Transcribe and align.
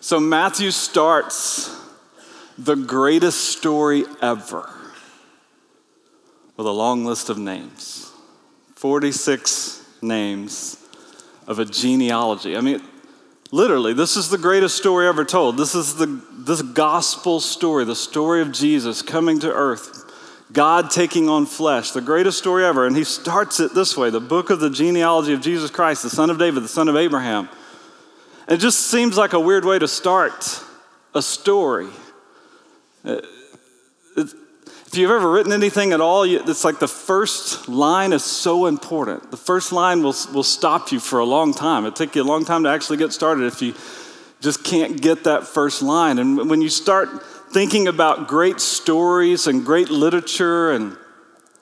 So 0.00 0.20
Matthew 0.20 0.70
starts 0.70 1.76
the 2.56 2.76
greatest 2.76 3.56
story 3.56 4.04
ever 4.22 4.68
with 6.56 6.66
a 6.66 6.72
long 6.72 7.04
list 7.04 7.30
of 7.30 7.38
names 7.38 8.10
46 8.76 9.84
names 10.02 10.76
of 11.46 11.58
a 11.58 11.64
genealogy. 11.64 12.56
I 12.56 12.60
mean, 12.60 12.80
literally, 13.50 13.92
this 13.92 14.16
is 14.16 14.30
the 14.30 14.38
greatest 14.38 14.76
story 14.76 15.08
ever 15.08 15.24
told. 15.24 15.56
This 15.56 15.74
is 15.74 15.96
the 15.96 16.22
this 16.30 16.62
gospel 16.62 17.40
story, 17.40 17.84
the 17.84 17.96
story 17.96 18.40
of 18.40 18.52
Jesus 18.52 19.02
coming 19.02 19.40
to 19.40 19.52
earth, 19.52 20.04
God 20.52 20.90
taking 20.90 21.28
on 21.28 21.44
flesh, 21.44 21.90
the 21.90 22.00
greatest 22.00 22.38
story 22.38 22.64
ever. 22.64 22.86
And 22.86 22.96
he 22.96 23.04
starts 23.04 23.60
it 23.60 23.74
this 23.74 23.96
way 23.96 24.10
the 24.10 24.20
book 24.20 24.50
of 24.50 24.60
the 24.60 24.70
genealogy 24.70 25.32
of 25.32 25.40
Jesus 25.40 25.70
Christ, 25.70 26.04
the 26.04 26.10
son 26.10 26.30
of 26.30 26.38
David, 26.38 26.62
the 26.62 26.68
son 26.68 26.88
of 26.88 26.96
Abraham. 26.96 27.48
It 28.48 28.60
just 28.60 28.86
seems 28.86 29.18
like 29.18 29.34
a 29.34 29.40
weird 29.40 29.66
way 29.66 29.78
to 29.78 29.86
start 29.86 30.64
a 31.14 31.20
story. 31.20 31.88
Uh, 33.04 33.20
if 34.16 34.96
you've 34.96 35.10
ever 35.10 35.30
written 35.30 35.52
anything 35.52 35.92
at 35.92 36.00
all, 36.00 36.22
it's 36.22 36.64
like 36.64 36.78
the 36.78 36.88
first 36.88 37.68
line 37.68 38.14
is 38.14 38.24
so 38.24 38.64
important. 38.64 39.30
The 39.30 39.36
first 39.36 39.70
line 39.70 40.02
will, 40.02 40.14
will 40.32 40.42
stop 40.42 40.90
you 40.92 40.98
for 40.98 41.18
a 41.18 41.26
long 41.26 41.52
time. 41.52 41.84
It'll 41.84 41.94
take 41.94 42.16
you 42.16 42.22
a 42.22 42.24
long 42.24 42.46
time 42.46 42.62
to 42.62 42.70
actually 42.70 42.96
get 42.96 43.12
started 43.12 43.44
if 43.44 43.60
you 43.60 43.74
just 44.40 44.64
can't 44.64 44.98
get 44.98 45.24
that 45.24 45.46
first 45.46 45.82
line. 45.82 46.18
And 46.18 46.48
when 46.48 46.62
you 46.62 46.70
start 46.70 47.22
thinking 47.52 47.86
about 47.86 48.28
great 48.28 48.60
stories 48.60 49.46
and 49.46 49.62
great 49.62 49.90
literature 49.90 50.72
and 50.72 50.96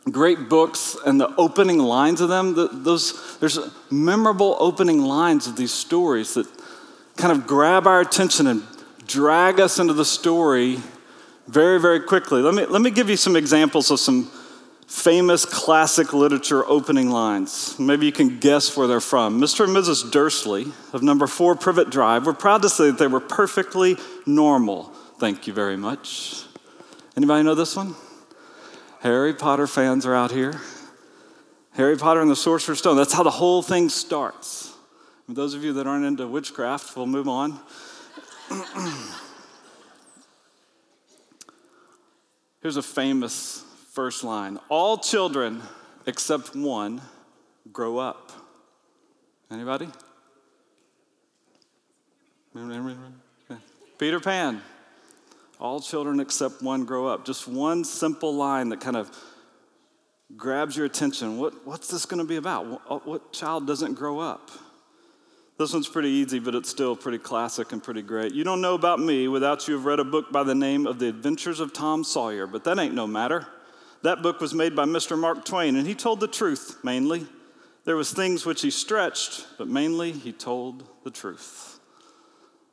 great 0.08 0.48
books 0.48 0.96
and 1.04 1.20
the 1.20 1.34
opening 1.36 1.78
lines 1.78 2.20
of 2.20 2.28
them, 2.28 2.54
those, 2.84 3.38
there's 3.38 3.58
memorable 3.90 4.56
opening 4.60 5.00
lines 5.00 5.48
of 5.48 5.56
these 5.56 5.72
stories 5.72 6.34
that 6.34 6.46
kind 7.16 7.32
of 7.32 7.46
grab 7.46 7.86
our 7.86 8.00
attention 8.00 8.46
and 8.46 8.62
drag 9.06 9.58
us 9.60 9.78
into 9.78 9.92
the 9.92 10.04
story 10.04 10.78
very, 11.46 11.80
very 11.80 12.00
quickly. 12.00 12.42
Let 12.42 12.54
me, 12.54 12.66
let 12.66 12.82
me 12.82 12.90
give 12.90 13.08
you 13.08 13.16
some 13.16 13.36
examples 13.36 13.90
of 13.90 14.00
some 14.00 14.30
famous 14.86 15.44
classic 15.44 16.12
literature 16.12 16.64
opening 16.66 17.10
lines. 17.10 17.78
Maybe 17.78 18.06
you 18.06 18.12
can 18.12 18.38
guess 18.38 18.76
where 18.76 18.86
they're 18.86 19.00
from. 19.00 19.40
Mr. 19.40 19.64
and 19.64 19.76
Mrs. 19.76 20.10
Dursley 20.12 20.66
of 20.92 21.02
number 21.02 21.26
four 21.26 21.56
Privet 21.56 21.90
Drive 21.90 22.26
were 22.26 22.32
proud 22.32 22.62
to 22.62 22.68
say 22.68 22.86
that 22.86 22.98
they 22.98 23.06
were 23.06 23.20
perfectly 23.20 23.96
normal. 24.26 24.84
Thank 25.18 25.46
you 25.46 25.52
very 25.52 25.76
much. 25.76 26.42
Anybody 27.16 27.42
know 27.42 27.54
this 27.54 27.74
one? 27.74 27.94
Harry 29.00 29.34
Potter 29.34 29.66
fans 29.66 30.06
are 30.06 30.14
out 30.14 30.30
here. 30.30 30.60
Harry 31.72 31.96
Potter 31.96 32.20
and 32.20 32.30
the 32.30 32.36
Sorcerer's 32.36 32.78
Stone. 32.78 32.96
That's 32.96 33.12
how 33.12 33.22
the 33.22 33.30
whole 33.30 33.62
thing 33.62 33.88
starts. 33.88 34.75
For 35.26 35.34
those 35.34 35.54
of 35.54 35.64
you 35.64 35.72
that 35.74 35.86
aren't 35.88 36.04
into 36.04 36.26
witchcraft, 36.28 36.96
we'll 36.96 37.06
move 37.06 37.28
on. 37.28 37.58
Here's 42.62 42.76
a 42.76 42.82
famous 42.82 43.64
first 43.92 44.22
line 44.24 44.60
All 44.68 44.98
children 44.98 45.62
except 46.06 46.54
one 46.54 47.00
grow 47.72 47.98
up. 47.98 48.30
Anybody? 49.50 49.88
Peter 53.98 54.20
Pan. 54.20 54.62
All 55.58 55.80
children 55.80 56.20
except 56.20 56.62
one 56.62 56.84
grow 56.84 57.06
up. 57.06 57.24
Just 57.24 57.48
one 57.48 57.82
simple 57.82 58.34
line 58.34 58.68
that 58.68 58.80
kind 58.80 58.96
of 58.96 59.10
grabs 60.36 60.76
your 60.76 60.86
attention. 60.86 61.38
What, 61.38 61.66
what's 61.66 61.88
this 61.88 62.06
going 62.06 62.18
to 62.18 62.26
be 62.26 62.36
about? 62.36 62.66
What, 62.66 63.06
what 63.06 63.32
child 63.32 63.66
doesn't 63.66 63.94
grow 63.94 64.18
up? 64.20 64.50
This 65.58 65.72
one's 65.72 65.88
pretty 65.88 66.10
easy, 66.10 66.38
but 66.38 66.54
it's 66.54 66.68
still 66.68 66.94
pretty 66.94 67.16
classic 67.16 67.72
and 67.72 67.82
pretty 67.82 68.02
great. 68.02 68.34
You 68.34 68.44
don't 68.44 68.60
know 68.60 68.74
about 68.74 69.00
me 69.00 69.26
without 69.26 69.66
you 69.66 69.74
have 69.74 69.86
read 69.86 70.00
a 70.00 70.04
book 70.04 70.30
by 70.30 70.42
the 70.42 70.54
name 70.54 70.86
of 70.86 70.98
The 70.98 71.08
Adventures 71.08 71.60
of 71.60 71.72
Tom 71.72 72.04
Sawyer, 72.04 72.46
but 72.46 72.64
that 72.64 72.78
ain't 72.78 72.94
no 72.94 73.06
matter. 73.06 73.46
That 74.02 74.20
book 74.20 74.40
was 74.40 74.52
made 74.52 74.76
by 74.76 74.84
Mr. 74.84 75.18
Mark 75.18 75.46
Twain, 75.46 75.76
and 75.76 75.86
he 75.86 75.94
told 75.94 76.20
the 76.20 76.28
truth 76.28 76.78
mainly. 76.84 77.26
There 77.84 77.96
was 77.96 78.12
things 78.12 78.44
which 78.44 78.60
he 78.60 78.70
stretched, 78.70 79.46
but 79.56 79.66
mainly 79.66 80.12
he 80.12 80.30
told 80.30 80.84
the 81.04 81.10
truth. 81.10 81.80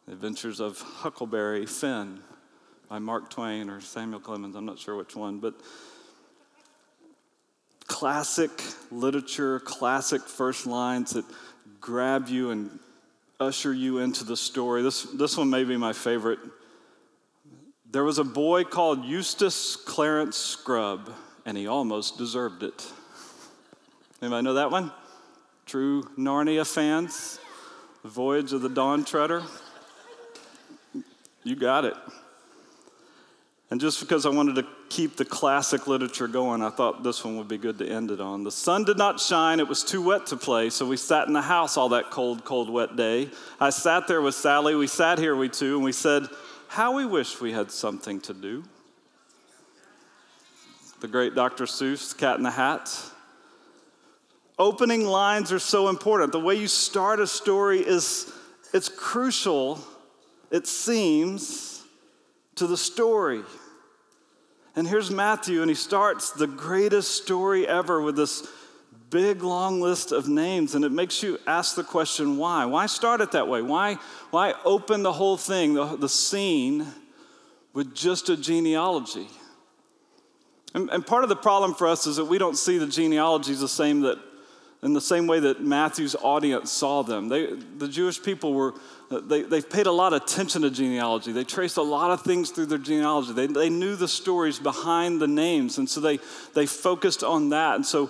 The 0.05 0.13
Adventures 0.13 0.59
of 0.59 0.81
Huckleberry 0.81 1.65
Finn 1.65 2.19
by 2.89 2.99
Mark 2.99 3.29
Twain 3.29 3.69
or 3.69 3.79
Samuel 3.79 4.19
Clemens, 4.19 4.57
I'm 4.57 4.65
not 4.65 4.77
sure 4.77 4.97
which 4.97 5.15
one, 5.15 5.39
but 5.39 5.53
classic 7.87 8.51
literature, 8.91 9.61
classic 9.61 10.23
first 10.23 10.65
lines 10.65 11.11
that 11.11 11.25
grab 11.79 12.29
you 12.29 12.51
and 12.51 12.79
usher 13.39 13.73
you 13.73 13.99
into 13.99 14.23
the 14.23 14.37
story. 14.37 14.81
This, 14.81 15.03
this 15.03 15.37
one 15.37 15.49
may 15.49 15.63
be 15.63 15.77
my 15.77 15.93
favorite. 15.93 16.39
There 17.91 18.03
was 18.03 18.17
a 18.17 18.23
boy 18.23 18.63
called 18.63 19.05
Eustace 19.05 19.75
Clarence 19.75 20.37
Scrubb, 20.37 21.13
and 21.45 21.57
he 21.57 21.67
almost 21.67 22.17
deserved 22.17 22.63
it. 22.63 22.91
Anybody 24.21 24.43
know 24.43 24.53
that 24.55 24.71
one? 24.71 24.91
True 25.65 26.03
Narnia 26.17 26.65
fans? 26.65 27.39
The 28.01 28.09
Voyage 28.09 28.51
of 28.53 28.61
the 28.61 28.69
Dawn 28.69 29.05
Treader? 29.05 29.43
You 31.43 31.55
got 31.55 31.85
it. 31.85 31.95
And 33.73 33.81
just 33.81 33.99
because 33.99 34.27
I 34.27 34.29
wanted 34.29 34.53
to 34.57 34.67
keep 34.89 35.15
the 35.15 35.25
classic 35.25 35.87
literature 35.87 36.27
going, 36.27 36.61
I 36.61 36.69
thought 36.69 37.01
this 37.01 37.25
one 37.25 37.37
would 37.37 37.47
be 37.47 37.57
good 37.57 37.79
to 37.79 37.89
end 37.89 38.11
it 38.11 38.21
on. 38.21 38.43
The 38.43 38.51
sun 38.51 38.83
did 38.83 38.99
not 38.99 39.19
shine, 39.19 39.59
it 39.59 39.67
was 39.67 39.83
too 39.83 39.99
wet 39.99 40.27
to 40.27 40.37
play, 40.37 40.69
so 40.69 40.85
we 40.85 40.95
sat 40.95 41.25
in 41.25 41.33
the 41.33 41.41
house 41.41 41.75
all 41.75 41.89
that 41.89 42.11
cold, 42.11 42.45
cold, 42.45 42.69
wet 42.69 42.95
day. 42.95 43.31
I 43.59 43.71
sat 43.71 44.07
there 44.07 44.21
with 44.21 44.35
Sally, 44.35 44.75
we 44.75 44.85
sat 44.85 45.17
here, 45.17 45.35
we 45.35 45.49
two, 45.49 45.73
and 45.73 45.83
we 45.83 45.91
said, 45.91 46.27
How 46.67 46.95
we 46.95 47.07
wish 47.07 47.41
we 47.41 47.51
had 47.51 47.71
something 47.71 48.21
to 48.21 48.33
do. 48.35 48.63
The 50.99 51.07
great 51.07 51.33
Dr. 51.33 51.63
Seuss, 51.65 52.15
Cat 52.15 52.37
in 52.37 52.43
the 52.43 52.51
Hat. 52.51 52.95
Opening 54.59 55.07
lines 55.07 55.51
are 55.51 55.57
so 55.57 55.89
important. 55.89 56.31
The 56.31 56.39
way 56.39 56.53
you 56.53 56.67
start 56.67 57.19
a 57.19 57.25
story 57.25 57.79
is 57.79 58.31
it's 58.71 58.87
crucial, 58.87 59.83
it 60.51 60.67
seems, 60.67 61.81
to 62.57 62.67
the 62.67 62.77
story. 62.77 63.41
And 64.75 64.87
here's 64.87 65.11
Matthew, 65.11 65.61
and 65.61 65.69
he 65.69 65.75
starts 65.75 66.31
the 66.31 66.47
greatest 66.47 67.11
story 67.11 67.67
ever 67.67 68.01
with 68.01 68.15
this 68.15 68.47
big 69.13 69.43
long 69.43 69.79
list 69.79 70.11
of 70.11 70.27
names 70.27 70.73
and 70.73 70.83
it 70.83 70.91
makes 70.91 71.21
you 71.21 71.37
ask 71.45 71.75
the 71.75 71.83
question 71.83 72.35
why? 72.35 72.65
Why 72.65 72.87
start 72.87 73.21
it 73.21 73.33
that 73.33 73.47
way? 73.47 73.61
Why 73.61 73.99
why 74.31 74.55
open 74.65 75.03
the 75.03 75.13
whole 75.13 75.37
thing 75.37 75.75
the, 75.75 75.95
the 75.95 76.09
scene 76.09 76.87
with 77.73 77.93
just 77.93 78.29
a 78.29 78.35
genealogy? 78.35 79.27
And, 80.73 80.89
and 80.89 81.05
part 81.05 81.21
of 81.21 81.29
the 81.29 81.35
problem 81.35 81.75
for 81.75 81.87
us 81.87 82.07
is 82.07 82.15
that 82.15 82.25
we 82.25 82.39
don't 82.39 82.57
see 82.57 82.79
the 82.79 82.87
genealogies 82.87 83.59
the 83.59 83.67
same 83.67 84.01
that 84.01 84.17
in 84.81 84.93
the 84.93 85.01
same 85.01 85.27
way 85.27 85.39
that 85.39 85.61
Matthew's 85.61 86.15
audience 86.15 86.71
saw 86.71 87.03
them. 87.03 87.29
They, 87.29 87.53
the 87.77 87.87
Jewish 87.87 88.21
people 88.21 88.53
were, 88.53 88.73
Uh, 89.13 89.19
they, 89.19 89.41
they've 89.43 89.69
paid 89.69 89.85
a 89.85 89.91
lot 89.91 90.13
of 90.13 90.23
attention 90.23 90.63
to 90.63 90.71
genealogy. 90.71 91.31
They 91.31 91.43
traced 91.43 91.77
a 91.77 91.83
lot 91.83 92.11
of 92.11 92.21
things 92.21 92.49
through 92.49 92.67
their 92.67 92.77
genealogy. 92.77 93.33
They, 93.33 93.47
they 93.47 93.69
knew 93.69 93.95
the 93.95 94.07
stories 94.07 94.59
behind 94.59 95.21
the 95.21 95.27
names, 95.27 95.77
and 95.77 95.89
so 95.89 95.99
they, 95.99 96.19
they 96.53 96.65
focused 96.65 97.23
on 97.23 97.49
that. 97.49 97.75
And 97.75 97.85
so 97.85 98.09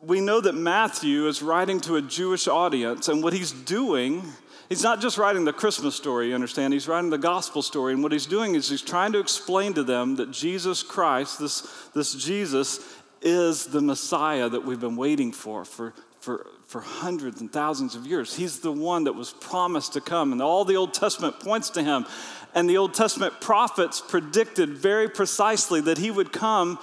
we 0.00 0.20
know 0.20 0.40
that 0.40 0.54
Matthew 0.54 1.26
is 1.26 1.42
writing 1.42 1.80
to 1.80 1.96
a 1.96 2.02
Jewish 2.02 2.48
audience, 2.48 3.08
and 3.08 3.22
what 3.22 3.32
he's 3.32 3.52
doing, 3.52 4.22
he's 4.68 4.82
not 4.82 5.00
just 5.00 5.18
writing 5.18 5.44
the 5.44 5.52
Christmas 5.52 5.94
story, 5.94 6.28
you 6.28 6.34
understand? 6.34 6.72
He's 6.72 6.88
writing 6.88 7.10
the 7.10 7.18
gospel 7.18 7.62
story, 7.62 7.92
and 7.92 8.02
what 8.02 8.12
he's 8.12 8.26
doing 8.26 8.54
is 8.54 8.68
he's 8.68 8.82
trying 8.82 9.12
to 9.12 9.18
explain 9.18 9.74
to 9.74 9.82
them 9.82 10.16
that 10.16 10.30
Jesus 10.30 10.82
Christ, 10.82 11.38
this, 11.38 11.60
this 11.94 12.14
Jesus, 12.14 12.80
is 13.20 13.66
the 13.66 13.80
Messiah 13.80 14.48
that 14.48 14.64
we've 14.64 14.80
been 14.80 14.96
waiting 14.96 15.32
for 15.32 15.64
for, 15.64 15.94
for, 16.20 16.46
for 16.74 16.80
hundreds 16.80 17.40
and 17.40 17.52
thousands 17.52 17.94
of 17.94 18.04
years. 18.04 18.34
He's 18.34 18.58
the 18.58 18.72
one 18.72 19.04
that 19.04 19.12
was 19.12 19.32
promised 19.32 19.92
to 19.92 20.00
come, 20.00 20.32
and 20.32 20.42
all 20.42 20.64
the 20.64 20.74
Old 20.74 20.92
Testament 20.92 21.38
points 21.38 21.70
to 21.70 21.84
him. 21.84 22.04
And 22.52 22.68
the 22.68 22.78
Old 22.78 22.94
Testament 22.94 23.40
prophets 23.40 24.00
predicted 24.00 24.70
very 24.70 25.08
precisely 25.08 25.80
that 25.82 25.98
he 25.98 26.10
would 26.10 26.32
come, 26.32 26.80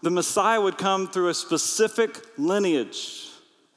the 0.00 0.10
Messiah 0.10 0.62
would 0.62 0.78
come 0.78 1.08
through 1.08 1.28
a 1.28 1.34
specific 1.34 2.24
lineage. 2.38 3.28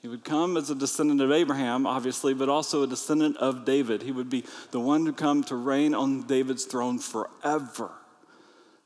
He 0.01 0.07
would 0.07 0.23
come 0.23 0.55
as 0.55 0.69
a 0.69 0.75
descendant 0.75 1.19
of 1.19 1.33
Abraham, 1.33 1.85
obviously, 1.85 2.33
but 2.33 2.47
also 2.47 2.83
a 2.83 2.87
descendant 2.87 3.35
of 3.35 3.65
David. 3.65 4.03
He 4.03 4.13
would 4.13 4.29
be 4.29 4.45
the 4.71 4.79
one 4.79 5.03
to 5.03 5.11
come 5.11 5.43
to 5.43 5.57
reign 5.57 5.93
on 5.93 6.27
David's 6.27 6.63
throne 6.63 6.97
forever. 6.97 7.91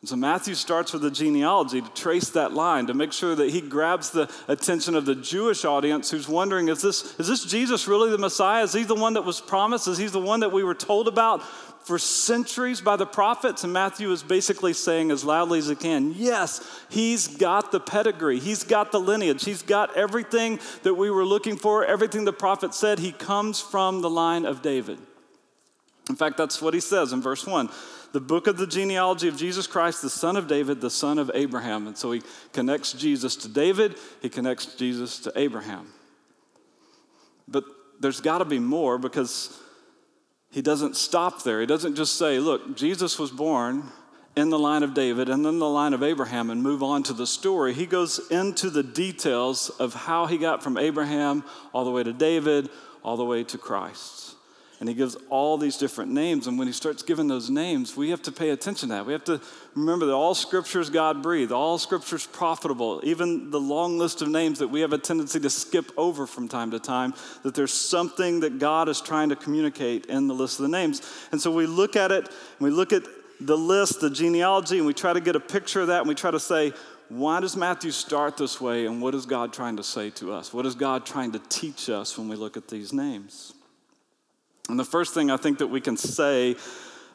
And 0.01 0.09
so 0.09 0.15
Matthew 0.15 0.55
starts 0.55 0.93
with 0.93 1.03
the 1.03 1.11
genealogy 1.11 1.79
to 1.79 1.89
trace 1.89 2.31
that 2.31 2.53
line, 2.53 2.87
to 2.87 2.93
make 2.95 3.13
sure 3.13 3.35
that 3.35 3.51
he 3.51 3.61
grabs 3.61 4.09
the 4.09 4.31
attention 4.47 4.95
of 4.95 5.05
the 5.05 5.13
Jewish 5.13 5.63
audience 5.63 6.09
who's 6.09 6.27
wondering 6.27 6.69
is 6.69 6.81
this, 6.81 7.19
is 7.19 7.27
this 7.27 7.45
Jesus 7.45 7.87
really 7.87 8.09
the 8.09 8.17
Messiah? 8.17 8.63
Is 8.63 8.73
he 8.73 8.83
the 8.83 8.95
one 8.95 9.13
that 9.13 9.25
was 9.25 9.39
promised? 9.39 9.87
Is 9.87 9.99
he 9.99 10.07
the 10.07 10.19
one 10.19 10.39
that 10.39 10.51
we 10.51 10.63
were 10.63 10.73
told 10.73 11.07
about 11.07 11.43
for 11.85 11.99
centuries 11.99 12.81
by 12.81 12.95
the 12.95 13.05
prophets? 13.05 13.63
And 13.63 13.73
Matthew 13.73 14.11
is 14.11 14.23
basically 14.23 14.73
saying 14.73 15.11
as 15.11 15.23
loudly 15.23 15.59
as 15.59 15.67
he 15.67 15.75
can 15.75 16.15
yes, 16.15 16.67
he's 16.89 17.27
got 17.27 17.71
the 17.71 17.79
pedigree, 17.79 18.39
he's 18.39 18.63
got 18.63 18.91
the 18.91 18.99
lineage, 18.99 19.45
he's 19.45 19.61
got 19.61 19.95
everything 19.95 20.59
that 20.81 20.95
we 20.95 21.11
were 21.11 21.25
looking 21.25 21.57
for, 21.57 21.85
everything 21.85 22.25
the 22.25 22.33
prophet 22.33 22.73
said. 22.73 22.97
He 22.97 23.11
comes 23.11 23.61
from 23.61 24.01
the 24.01 24.09
line 24.09 24.45
of 24.47 24.63
David. 24.63 24.97
In 26.09 26.15
fact, 26.15 26.37
that's 26.37 26.61
what 26.61 26.73
he 26.73 26.79
says 26.79 27.13
in 27.13 27.21
verse 27.21 27.45
1 27.45 27.69
the 28.11 28.19
book 28.19 28.47
of 28.47 28.57
the 28.57 28.67
genealogy 28.67 29.29
of 29.29 29.37
Jesus 29.37 29.67
Christ, 29.67 30.01
the 30.01 30.09
son 30.09 30.35
of 30.35 30.47
David, 30.47 30.81
the 30.81 30.89
son 30.89 31.17
of 31.17 31.31
Abraham. 31.33 31.87
And 31.87 31.97
so 31.97 32.11
he 32.11 32.21
connects 32.51 32.93
Jesus 32.93 33.35
to 33.37 33.47
David, 33.47 33.95
he 34.21 34.29
connects 34.29 34.75
Jesus 34.75 35.19
to 35.19 35.31
Abraham. 35.35 35.87
But 37.47 37.63
there's 37.99 38.21
got 38.21 38.39
to 38.39 38.45
be 38.45 38.59
more 38.59 38.97
because 38.97 39.57
he 40.51 40.61
doesn't 40.61 40.97
stop 40.97 41.43
there. 41.43 41.61
He 41.61 41.65
doesn't 41.65 41.95
just 41.95 42.15
say, 42.15 42.39
look, 42.39 42.75
Jesus 42.75 43.17
was 43.17 43.31
born 43.31 43.83
in 44.35 44.49
the 44.49 44.59
line 44.59 44.83
of 44.83 44.93
David 44.93 45.29
and 45.29 45.45
then 45.45 45.59
the 45.59 45.69
line 45.69 45.93
of 45.93 46.03
Abraham 46.03 46.49
and 46.49 46.61
move 46.61 46.83
on 46.83 47.03
to 47.03 47.13
the 47.13 47.27
story. 47.27 47.73
He 47.73 47.85
goes 47.85 48.19
into 48.29 48.69
the 48.69 48.83
details 48.83 49.69
of 49.69 49.93
how 49.93 50.25
he 50.25 50.37
got 50.37 50.63
from 50.63 50.77
Abraham 50.77 51.43
all 51.73 51.85
the 51.85 51.91
way 51.91 52.03
to 52.03 52.13
David, 52.13 52.69
all 53.03 53.17
the 53.17 53.25
way 53.25 53.43
to 53.45 53.57
Christ. 53.57 54.30
And 54.81 54.89
he 54.89 54.95
gives 54.95 55.15
all 55.29 55.59
these 55.59 55.77
different 55.77 56.11
names. 56.11 56.47
And 56.47 56.57
when 56.57 56.67
he 56.67 56.73
starts 56.73 57.03
giving 57.03 57.27
those 57.27 57.51
names, 57.51 57.95
we 57.95 58.09
have 58.09 58.23
to 58.23 58.31
pay 58.31 58.49
attention 58.49 58.89
to 58.89 58.95
that. 58.95 59.05
We 59.05 59.13
have 59.13 59.23
to 59.25 59.39
remember 59.75 60.07
that 60.07 60.13
all 60.13 60.33
scriptures 60.33 60.89
God 60.89 61.21
breathed, 61.21 61.51
all 61.51 61.77
scriptures 61.77 62.25
profitable, 62.25 62.99
even 63.03 63.51
the 63.51 63.59
long 63.59 63.99
list 63.99 64.23
of 64.23 64.29
names 64.29 64.57
that 64.57 64.69
we 64.69 64.81
have 64.81 64.91
a 64.91 64.97
tendency 64.97 65.39
to 65.39 65.51
skip 65.51 65.91
over 65.97 66.25
from 66.25 66.47
time 66.47 66.71
to 66.71 66.79
time, 66.79 67.13
that 67.43 67.53
there's 67.53 67.71
something 67.71 68.39
that 68.39 68.57
God 68.57 68.89
is 68.89 69.01
trying 69.01 69.29
to 69.29 69.35
communicate 69.35 70.07
in 70.07 70.27
the 70.27 70.33
list 70.33 70.59
of 70.59 70.63
the 70.63 70.71
names. 70.75 71.03
And 71.31 71.39
so 71.39 71.51
we 71.51 71.67
look 71.67 71.95
at 71.95 72.11
it, 72.11 72.27
we 72.59 72.71
look 72.71 72.91
at 72.91 73.03
the 73.39 73.57
list, 73.57 74.01
the 74.01 74.09
genealogy, 74.09 74.79
and 74.79 74.87
we 74.87 74.95
try 74.95 75.13
to 75.13 75.21
get 75.21 75.35
a 75.35 75.39
picture 75.39 75.81
of 75.81 75.87
that, 75.87 75.99
and 75.99 76.09
we 76.09 76.15
try 76.15 76.31
to 76.31 76.39
say, 76.39 76.73
why 77.07 77.39
does 77.39 77.55
Matthew 77.55 77.91
start 77.91 78.35
this 78.35 78.59
way, 78.59 78.87
and 78.87 78.99
what 78.99 79.13
is 79.13 79.27
God 79.27 79.53
trying 79.53 79.77
to 79.77 79.83
say 79.83 80.09
to 80.11 80.33
us? 80.33 80.51
What 80.51 80.65
is 80.65 80.73
God 80.73 81.05
trying 81.05 81.33
to 81.33 81.39
teach 81.49 81.87
us 81.87 82.17
when 82.17 82.29
we 82.29 82.35
look 82.35 82.57
at 82.57 82.67
these 82.67 82.91
names? 82.91 83.53
And 84.71 84.79
the 84.79 84.85
first 84.85 85.13
thing 85.13 85.29
I 85.29 85.37
think 85.37 85.59
that 85.59 85.67
we 85.67 85.81
can 85.81 85.97
say 85.97 86.55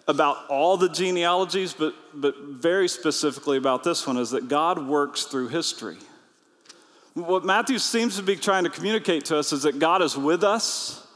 about 0.06 0.47
all 0.49 0.76
the 0.76 0.88
genealogies, 0.88 1.73
but, 1.73 1.94
but 2.14 2.37
very 2.38 2.87
specifically 2.87 3.56
about 3.56 3.82
this 3.82 4.06
one, 4.06 4.17
is 4.17 4.31
that 4.31 4.49
God 4.49 4.87
works 4.87 5.25
through 5.25 5.49
history. 5.49 5.97
What 7.14 7.44
Matthew 7.44 7.79
seems 7.79 8.17
to 8.17 8.23
be 8.23 8.37
trying 8.37 8.64
to 8.64 8.70
communicate 8.70 9.25
to 9.26 9.38
us 9.38 9.53
is 9.53 9.62
that 9.62 9.79
God 9.79 10.03
is 10.03 10.17
with 10.17 10.44
us, 10.44 11.06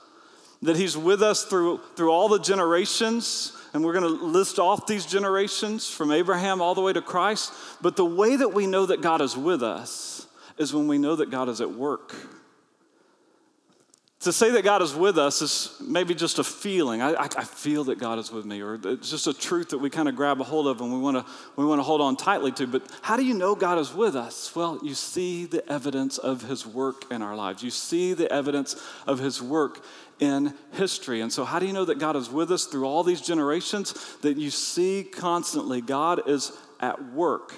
that 0.63 0.77
He's 0.77 0.97
with 0.97 1.23
us 1.23 1.45
through, 1.45 1.81
through 1.95 2.11
all 2.11 2.29
the 2.29 2.41
generations. 2.41 3.57
And 3.73 3.85
we're 3.85 3.93
going 3.93 4.19
to 4.19 4.25
list 4.25 4.59
off 4.59 4.87
these 4.87 5.07
generations 5.07 5.89
from 5.89 6.11
Abraham 6.11 6.61
all 6.61 6.75
the 6.75 6.81
way 6.81 6.93
to 6.93 7.03
Christ. 7.03 7.53
But 7.81 7.97
the 7.97 8.05
way 8.05 8.35
that 8.35 8.55
we 8.55 8.67
know 8.67 8.87
that 8.87 9.03
God 9.03 9.21
is 9.21 9.37
with 9.37 9.63
us 9.63 10.27
is 10.59 10.75
when 10.75 10.89
we 10.89 10.99
know 10.99 11.17
that 11.17 11.31
God 11.31 11.49
is 11.49 11.61
at 11.61 11.71
work. 11.71 12.15
To 14.21 14.35
say 14.35 14.51
that 14.51 14.65
God 14.65 14.83
is 14.83 14.95
with 14.95 15.17
us 15.17 15.41
is 15.41 15.75
maybe 15.81 16.15
just 16.15 16.39
a 16.39 16.45
feeling. 16.45 17.01
I, 17.01 17.15
I, 17.23 17.43
feel 17.43 17.85
that 17.85 17.99
God 17.99 18.19
is 18.19 18.31
with 18.31 18.45
me, 18.45 18.61
or 18.61 18.79
it's 18.85 19.11
just 19.11 19.27
a 19.27 19.33
truth 19.33 19.71
that 19.71 19.79
we 19.79 19.89
kind 19.89 20.11
of 20.11 20.15
grab 20.15 20.43
a 20.43 20.45
hold 20.45 20.67
of 20.67 20.83
and 20.83 20.93
we 20.93 20.99
want 20.99 21.17
to 21.17 21.33
we 21.57 21.65
want 21.65 21.79
to 21.79 21.83
hold 21.83 22.03
on 22.03 22.17
tightly 22.17 22.53
to. 22.53 22.67
But 22.67 22.83
how 23.01 23.17
do 23.17 23.25
you 23.25 23.33
know 23.33 23.55
God 23.55 23.79
is 23.79 23.95
with 23.95 24.15
us? 24.15 24.55
Well, 24.55 24.79
you 24.83 24.93
see 24.93 25.47
the 25.47 25.67
evidence 25.73 26.19
of 26.19 26.43
His 26.43 26.67
work 26.67 27.11
in 27.11 27.23
our 27.23 27.35
lives. 27.35 27.63
You 27.63 27.71
see 27.71 28.13
the 28.13 28.31
evidence 28.31 28.77
of 29.07 29.21
His 29.21 29.41
work 29.41 29.83
in 30.19 30.53
history. 30.73 31.23
And 31.23 31.33
so, 31.33 31.47
how 31.47 31.59
do 31.59 31.65
you 31.65 31.73
know 31.73 31.87
that 31.87 31.99
God 31.99 32.15
is 32.15 32.29
with 32.29 32.53
us 32.53 32.67
through 32.67 32.85
all 32.85 33.03
these 33.03 33.23
generations? 33.23 33.95
That 34.21 34.37
you 34.37 34.51
see 34.51 35.03
constantly 35.03 35.81
God 35.81 36.29
is 36.29 36.53
at 36.79 37.03
work 37.15 37.55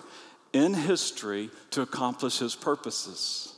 in 0.52 0.74
history 0.74 1.50
to 1.70 1.82
accomplish 1.82 2.38
His 2.38 2.54
purposes. 2.54 3.56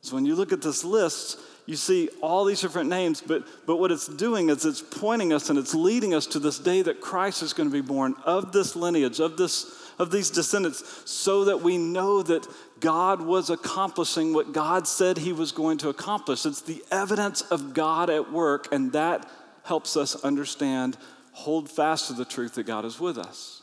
So 0.00 0.14
when 0.14 0.26
you 0.26 0.34
look 0.34 0.52
at 0.52 0.62
this 0.62 0.84
list 0.84 1.38
you 1.66 1.74
see 1.74 2.08
all 2.22 2.44
these 2.44 2.60
different 2.60 2.88
names, 2.88 3.20
but, 3.20 3.44
but 3.66 3.76
what 3.76 3.90
it's 3.90 4.06
doing 4.06 4.50
is 4.50 4.64
it's 4.64 4.80
pointing 4.80 5.32
us 5.32 5.50
and 5.50 5.58
it's 5.58 5.74
leading 5.74 6.14
us 6.14 6.26
to 6.28 6.38
this 6.38 6.60
day 6.60 6.80
that 6.82 7.00
Christ 7.00 7.42
is 7.42 7.52
going 7.52 7.68
to 7.68 7.72
be 7.72 7.80
born 7.80 8.14
of 8.24 8.52
this 8.52 8.76
lineage, 8.76 9.18
of, 9.18 9.36
this, 9.36 9.90
of 9.98 10.12
these 10.12 10.30
descendants, 10.30 11.02
so 11.10 11.44
that 11.46 11.62
we 11.62 11.76
know 11.76 12.22
that 12.22 12.46
God 12.78 13.20
was 13.20 13.50
accomplishing 13.50 14.32
what 14.32 14.52
God 14.52 14.86
said 14.86 15.18
he 15.18 15.32
was 15.32 15.50
going 15.50 15.78
to 15.78 15.88
accomplish. 15.88 16.46
It's 16.46 16.62
the 16.62 16.84
evidence 16.92 17.42
of 17.42 17.74
God 17.74 18.10
at 18.10 18.32
work, 18.32 18.68
and 18.70 18.92
that 18.92 19.28
helps 19.64 19.96
us 19.96 20.14
understand, 20.22 20.96
hold 21.32 21.68
fast 21.68 22.06
to 22.06 22.12
the 22.12 22.24
truth 22.24 22.54
that 22.54 22.66
God 22.66 22.84
is 22.84 23.00
with 23.00 23.18
us. 23.18 23.62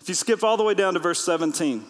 If 0.00 0.08
you 0.08 0.14
skip 0.14 0.42
all 0.42 0.56
the 0.56 0.64
way 0.64 0.72
down 0.72 0.94
to 0.94 1.00
verse 1.00 1.22
17, 1.22 1.84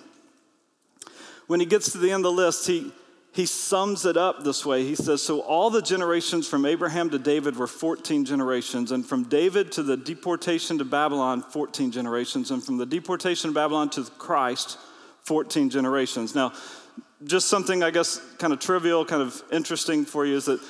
when 1.47 1.61
he 1.61 1.67
gets 1.67 1.93
to 1.93 1.99
the 1.99 2.11
end 2.11 2.27
of 2.27 2.35
the 2.35 2.43
list, 2.43 2.67
he 2.67 2.93
he 3.35 3.47
sums 3.47 4.07
it 4.07 4.17
up 4.17 4.45
this 4.45 4.65
way. 4.65 4.85
He 4.85 4.95
says, 4.95 5.21
So 5.21 5.41
all 5.41 5.69
the 5.69 5.83
generations 5.83 6.47
from 6.47 6.65
Abraham 6.65 7.11
to 7.11 7.19
David 7.19 7.57
were 7.57 7.67
14 7.67 8.25
generations, 8.25 8.93
and 8.93 9.05
from 9.05 9.25
David 9.25 9.73
to 9.73 9.83
the 9.83 9.97
deportation 9.97 10.79
to 10.79 10.85
Babylon, 10.85 11.43
14 11.43 11.91
generations, 11.91 12.53
and 12.53 12.63
from 12.63 12.77
the 12.77 12.87
deportation 12.87 13.51
to 13.51 13.55
Babylon 13.55 13.91
to 13.91 14.05
Christ, 14.19 14.79
14 15.23 15.69
generations. 15.69 16.37
Now, 16.37 16.53
just 17.25 17.49
something 17.49 17.83
I 17.83 17.91
guess 17.91 18.21
kind 18.39 18.53
of 18.53 18.61
trivial, 18.61 19.05
kind 19.05 19.23
of 19.23 19.43
interesting 19.51 20.05
for 20.05 20.25
you 20.25 20.37
is 20.37 20.45
that 20.45 20.61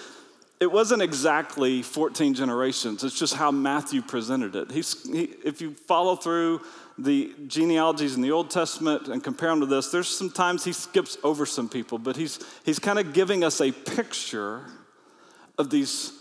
it 0.60 0.70
wasn't 0.70 1.02
exactly 1.02 1.82
14 1.82 2.34
generations. 2.34 3.04
It's 3.04 3.18
just 3.18 3.34
how 3.34 3.50
Matthew 3.50 4.02
presented 4.02 4.54
it. 4.54 4.70
He's, 4.70 5.02
he, 5.10 5.24
if 5.44 5.60
you 5.60 5.74
follow 5.74 6.16
through 6.16 6.60
the 6.96 7.34
genealogies 7.48 8.14
in 8.14 8.22
the 8.22 8.30
Old 8.30 8.50
Testament 8.50 9.08
and 9.08 9.22
compare 9.22 9.50
them 9.50 9.60
to 9.60 9.66
this, 9.66 9.90
there's 9.90 10.08
sometimes 10.08 10.64
he 10.64 10.72
skips 10.72 11.18
over 11.24 11.44
some 11.44 11.68
people, 11.68 11.98
but 11.98 12.16
he's, 12.16 12.38
he's 12.64 12.78
kind 12.78 12.98
of 12.98 13.12
giving 13.12 13.42
us 13.42 13.60
a 13.60 13.72
picture 13.72 14.62
of 15.58 15.70
these 15.70 16.12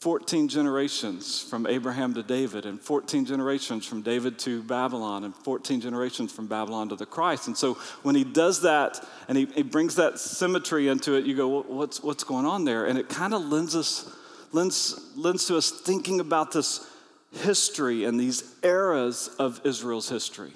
14 0.00 0.46
generations 0.46 1.42
from 1.42 1.66
Abraham 1.66 2.14
to 2.14 2.22
David, 2.22 2.66
and 2.66 2.80
14 2.80 3.24
generations 3.24 3.84
from 3.84 4.02
David 4.02 4.38
to 4.40 4.62
Babylon, 4.62 5.24
and 5.24 5.34
14 5.34 5.80
generations 5.80 6.30
from 6.30 6.46
Babylon 6.46 6.88
to 6.90 6.96
the 6.96 7.06
Christ. 7.06 7.48
And 7.48 7.56
so 7.56 7.74
when 8.02 8.14
he 8.14 8.22
does 8.22 8.62
that 8.62 9.04
and 9.26 9.36
he, 9.36 9.46
he 9.46 9.62
brings 9.62 9.96
that 9.96 10.20
symmetry 10.20 10.86
into 10.86 11.14
it, 11.14 11.24
you 11.24 11.34
go, 11.34 11.48
well, 11.48 11.64
what's, 11.66 12.00
what's 12.00 12.22
going 12.22 12.46
on 12.46 12.64
there? 12.64 12.86
And 12.86 12.96
it 12.96 13.08
kind 13.08 13.34
of 13.34 13.42
lends 13.42 13.74
us, 13.74 14.14
lends, 14.52 15.00
lends 15.16 15.46
to 15.46 15.56
us 15.56 15.70
thinking 15.70 16.20
about 16.20 16.52
this 16.52 16.86
history 17.32 18.04
and 18.04 18.20
these 18.20 18.54
eras 18.62 19.34
of 19.40 19.60
Israel's 19.64 20.08
history. 20.08 20.52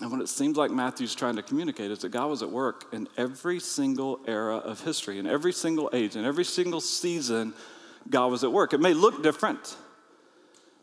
And 0.00 0.10
what 0.10 0.20
it 0.20 0.28
seems 0.28 0.56
like 0.56 0.72
Matthew's 0.72 1.14
trying 1.14 1.36
to 1.36 1.42
communicate 1.42 1.92
is 1.92 2.00
that 2.00 2.10
God 2.10 2.26
was 2.26 2.42
at 2.42 2.50
work 2.50 2.86
in 2.92 3.08
every 3.16 3.60
single 3.60 4.20
era 4.26 4.56
of 4.56 4.82
history, 4.82 5.18
in 5.18 5.26
every 5.26 5.52
single 5.52 5.88
age, 5.92 6.16
in 6.16 6.24
every 6.24 6.44
single 6.44 6.82
season, 6.82 7.54
God 8.10 8.30
was 8.30 8.44
at 8.44 8.52
work. 8.52 8.72
It 8.72 8.80
may 8.80 8.94
look 8.94 9.22
different, 9.22 9.76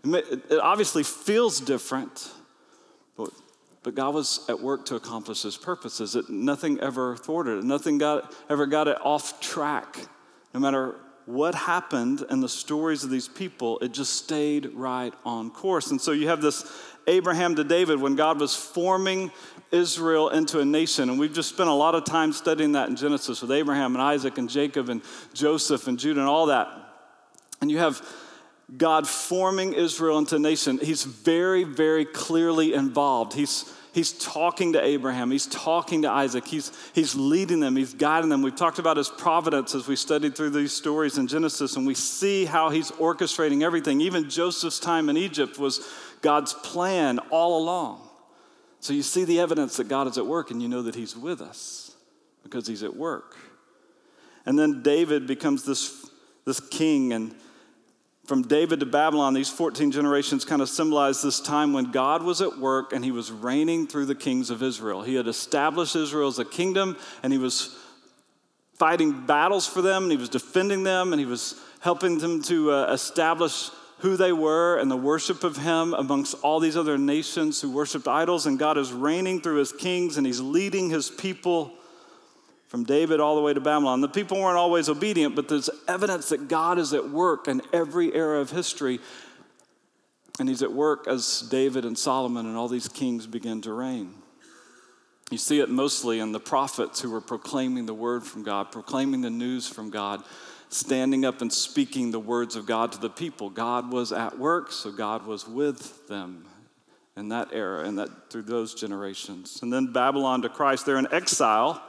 it, 0.03 0.07
may, 0.07 0.19
it 0.19 0.59
obviously 0.61 1.03
feels 1.03 1.59
different, 1.59 2.31
but, 3.15 3.29
but 3.83 3.95
God 3.95 4.13
was 4.13 4.45
at 4.49 4.59
work 4.59 4.85
to 4.85 4.95
accomplish 4.95 5.43
his 5.43 5.57
purposes. 5.57 6.15
It, 6.15 6.29
nothing 6.29 6.79
ever 6.79 7.15
thwarted 7.17 7.59
it, 7.59 7.63
nothing 7.63 7.97
got, 7.97 8.33
ever 8.49 8.65
got 8.65 8.87
it 8.87 8.97
off 9.01 9.39
track. 9.39 9.97
No 10.53 10.59
matter 10.59 10.95
what 11.25 11.55
happened 11.55 12.23
in 12.29 12.41
the 12.41 12.49
stories 12.49 13.03
of 13.03 13.09
these 13.09 13.27
people, 13.27 13.79
it 13.79 13.93
just 13.93 14.13
stayed 14.13 14.71
right 14.73 15.13
on 15.25 15.49
course. 15.49 15.91
And 15.91 15.99
so 15.99 16.11
you 16.11 16.27
have 16.27 16.41
this 16.41 16.69
Abraham 17.07 17.55
to 17.55 17.63
David 17.63 17.99
when 17.99 18.15
God 18.15 18.39
was 18.39 18.55
forming 18.55 19.31
Israel 19.71 20.29
into 20.29 20.59
a 20.59 20.65
nation. 20.65 21.09
And 21.09 21.19
we've 21.19 21.33
just 21.33 21.49
spent 21.49 21.69
a 21.69 21.73
lot 21.73 21.95
of 21.95 22.03
time 22.03 22.33
studying 22.33 22.73
that 22.73 22.89
in 22.89 22.95
Genesis 22.95 23.41
with 23.41 23.51
Abraham 23.51 23.95
and 23.95 24.01
Isaac 24.01 24.37
and 24.37 24.49
Jacob 24.49 24.89
and 24.89 25.01
Joseph 25.33 25.87
and 25.87 25.97
Judah 25.97 26.19
and 26.19 26.29
all 26.29 26.47
that. 26.47 26.67
And 27.63 27.71
you 27.71 27.77
have 27.77 28.05
God 28.77 29.07
forming 29.07 29.71
Israel 29.71 30.17
into 30.17 30.35
a 30.35 30.39
nation. 30.39 30.79
He's 30.81 31.05
very, 31.05 31.63
very 31.63 32.03
clearly 32.03 32.73
involved. 32.73 33.33
He's 33.33 33.73
He's 33.93 34.11
talking 34.11 34.73
to 34.73 34.83
Abraham, 34.83 35.29
he's 35.29 35.45
talking 35.45 36.01
to 36.01 36.09
Isaac, 36.09 36.47
he's, 36.47 36.71
he's 36.95 37.13
leading 37.13 37.59
them, 37.59 37.75
he's 37.75 37.93
guiding 37.93 38.31
them. 38.31 38.41
We've 38.41 38.55
talked 38.55 38.79
about 38.79 38.97
his 38.97 39.07
providence 39.07 39.75
as 39.75 39.87
we 39.87 39.95
studied 39.95 40.35
through 40.35 40.49
these 40.49 40.73
stories 40.73 41.19
in 41.19 41.27
Genesis, 41.27 41.75
and 41.75 41.85
we 41.85 41.93
see 41.93 42.45
how 42.45 42.71
he's 42.71 42.89
orchestrating 42.89 43.61
everything. 43.61 44.01
Even 44.01 44.31
Joseph's 44.31 44.79
time 44.79 45.09
in 45.09 45.17
Egypt 45.17 45.59
was 45.59 45.87
God's 46.23 46.55
plan 46.55 47.19
all 47.29 47.61
along. 47.61 48.01
So 48.79 48.93
you 48.93 49.03
see 49.03 49.25
the 49.25 49.39
evidence 49.39 49.77
that 49.77 49.89
God 49.89 50.07
is 50.07 50.17
at 50.17 50.25
work, 50.25 50.49
and 50.49 50.59
you 50.59 50.67
know 50.67 50.81
that 50.81 50.95
he's 50.95 51.15
with 51.15 51.39
us 51.39 51.95
because 52.41 52.65
he's 52.65 52.81
at 52.81 52.95
work. 52.95 53.37
And 54.43 54.57
then 54.57 54.81
David 54.81 55.27
becomes 55.27 55.65
this, 55.65 56.09
this 56.45 56.59
king, 56.59 57.13
and 57.13 57.35
from 58.25 58.43
David 58.43 58.79
to 58.79 58.85
Babylon, 58.85 59.33
these 59.33 59.49
14 59.49 59.91
generations 59.91 60.45
kind 60.45 60.61
of 60.61 60.69
symbolize 60.69 61.21
this 61.21 61.41
time 61.41 61.73
when 61.73 61.91
God 61.91 62.23
was 62.23 62.41
at 62.41 62.57
work 62.57 62.93
and 62.93 63.03
he 63.03 63.11
was 63.11 63.31
reigning 63.31 63.85
through 63.85 64.05
the 64.05 64.15
kings 64.15 64.49
of 64.49 64.63
Israel. 64.63 65.01
He 65.01 65.15
had 65.15 65.27
established 65.27 65.95
Israel 65.95 66.29
as 66.29 66.39
a 66.39 66.45
kingdom 66.45 66.95
and 67.21 67.33
he 67.33 67.39
was 67.39 67.77
fighting 68.79 69.25
battles 69.25 69.67
for 69.67 69.81
them 69.81 70.03
and 70.03 70.11
he 70.11 70.17
was 70.17 70.29
defending 70.29 70.83
them 70.83 71.11
and 71.11 71.19
he 71.19 71.25
was 71.25 71.59
helping 71.81 72.17
them 72.17 72.41
to 72.43 72.71
uh, 72.71 72.93
establish 72.93 73.69
who 73.99 74.15
they 74.15 74.31
were 74.31 74.77
and 74.77 74.89
the 74.89 74.97
worship 74.97 75.43
of 75.43 75.57
him 75.57 75.93
amongst 75.93 76.33
all 76.43 76.61
these 76.61 76.77
other 76.77 76.97
nations 76.97 77.61
who 77.61 77.71
worshiped 77.71 78.07
idols. 78.07 78.45
And 78.45 78.57
God 78.57 78.77
is 78.77 78.93
reigning 78.93 79.41
through 79.41 79.57
his 79.57 79.73
kings 79.73 80.15
and 80.15 80.25
he's 80.25 80.39
leading 80.39 80.89
his 80.89 81.09
people 81.09 81.73
from 82.73 82.85
David 82.85 83.19
all 83.19 83.35
the 83.35 83.41
way 83.43 83.53
to 83.53 83.61
Babylon. 83.61 84.01
The 84.01 84.07
people 84.07 84.41
weren't 84.41 84.57
always 84.57 84.89
obedient, 84.89 85.35
but 85.35 85.47
there's 85.47 85.69
evidence 85.87 86.29
that 86.29 86.47
God 86.47 86.79
is 86.79 86.91
at 86.91 87.07
work 87.07 87.47
in 87.47 87.61
every 87.71 88.11
era 88.15 88.39
of 88.39 88.49
history. 88.49 88.99
And 90.39 90.49
he's 90.49 90.63
at 90.63 90.73
work 90.73 91.07
as 91.07 91.47
David 91.51 91.85
and 91.85 91.95
Solomon 91.95 92.47
and 92.47 92.57
all 92.57 92.67
these 92.67 92.87
kings 92.87 93.27
begin 93.27 93.61
to 93.61 93.73
reign. 93.73 94.15
You 95.29 95.37
see 95.37 95.59
it 95.59 95.69
mostly 95.69 96.19
in 96.19 96.31
the 96.31 96.39
prophets 96.39 96.99
who 96.99 97.11
were 97.11 97.21
proclaiming 97.21 97.85
the 97.85 97.93
word 97.93 98.23
from 98.23 98.41
God, 98.41 98.71
proclaiming 98.71 99.21
the 99.21 99.29
news 99.29 99.67
from 99.67 99.91
God, 99.91 100.23
standing 100.69 101.25
up 101.25 101.43
and 101.43 101.53
speaking 101.53 102.09
the 102.09 102.19
words 102.19 102.55
of 102.55 102.65
God 102.65 102.91
to 102.93 102.97
the 102.99 103.07
people. 103.07 103.51
God 103.51 103.91
was 103.91 104.11
at 104.11 104.39
work, 104.39 104.71
so 104.71 104.91
God 104.91 105.27
was 105.27 105.47
with 105.47 106.07
them 106.07 106.47
in 107.15 107.29
that 107.29 107.49
era 107.53 107.83
and 107.87 107.99
that 107.99 108.31
through 108.31 108.41
those 108.41 108.73
generations. 108.73 109.59
And 109.61 109.71
then 109.71 109.93
Babylon 109.93 110.41
to 110.41 110.49
Christ, 110.49 110.87
they're 110.87 110.97
in 110.97 111.13
exile. 111.13 111.79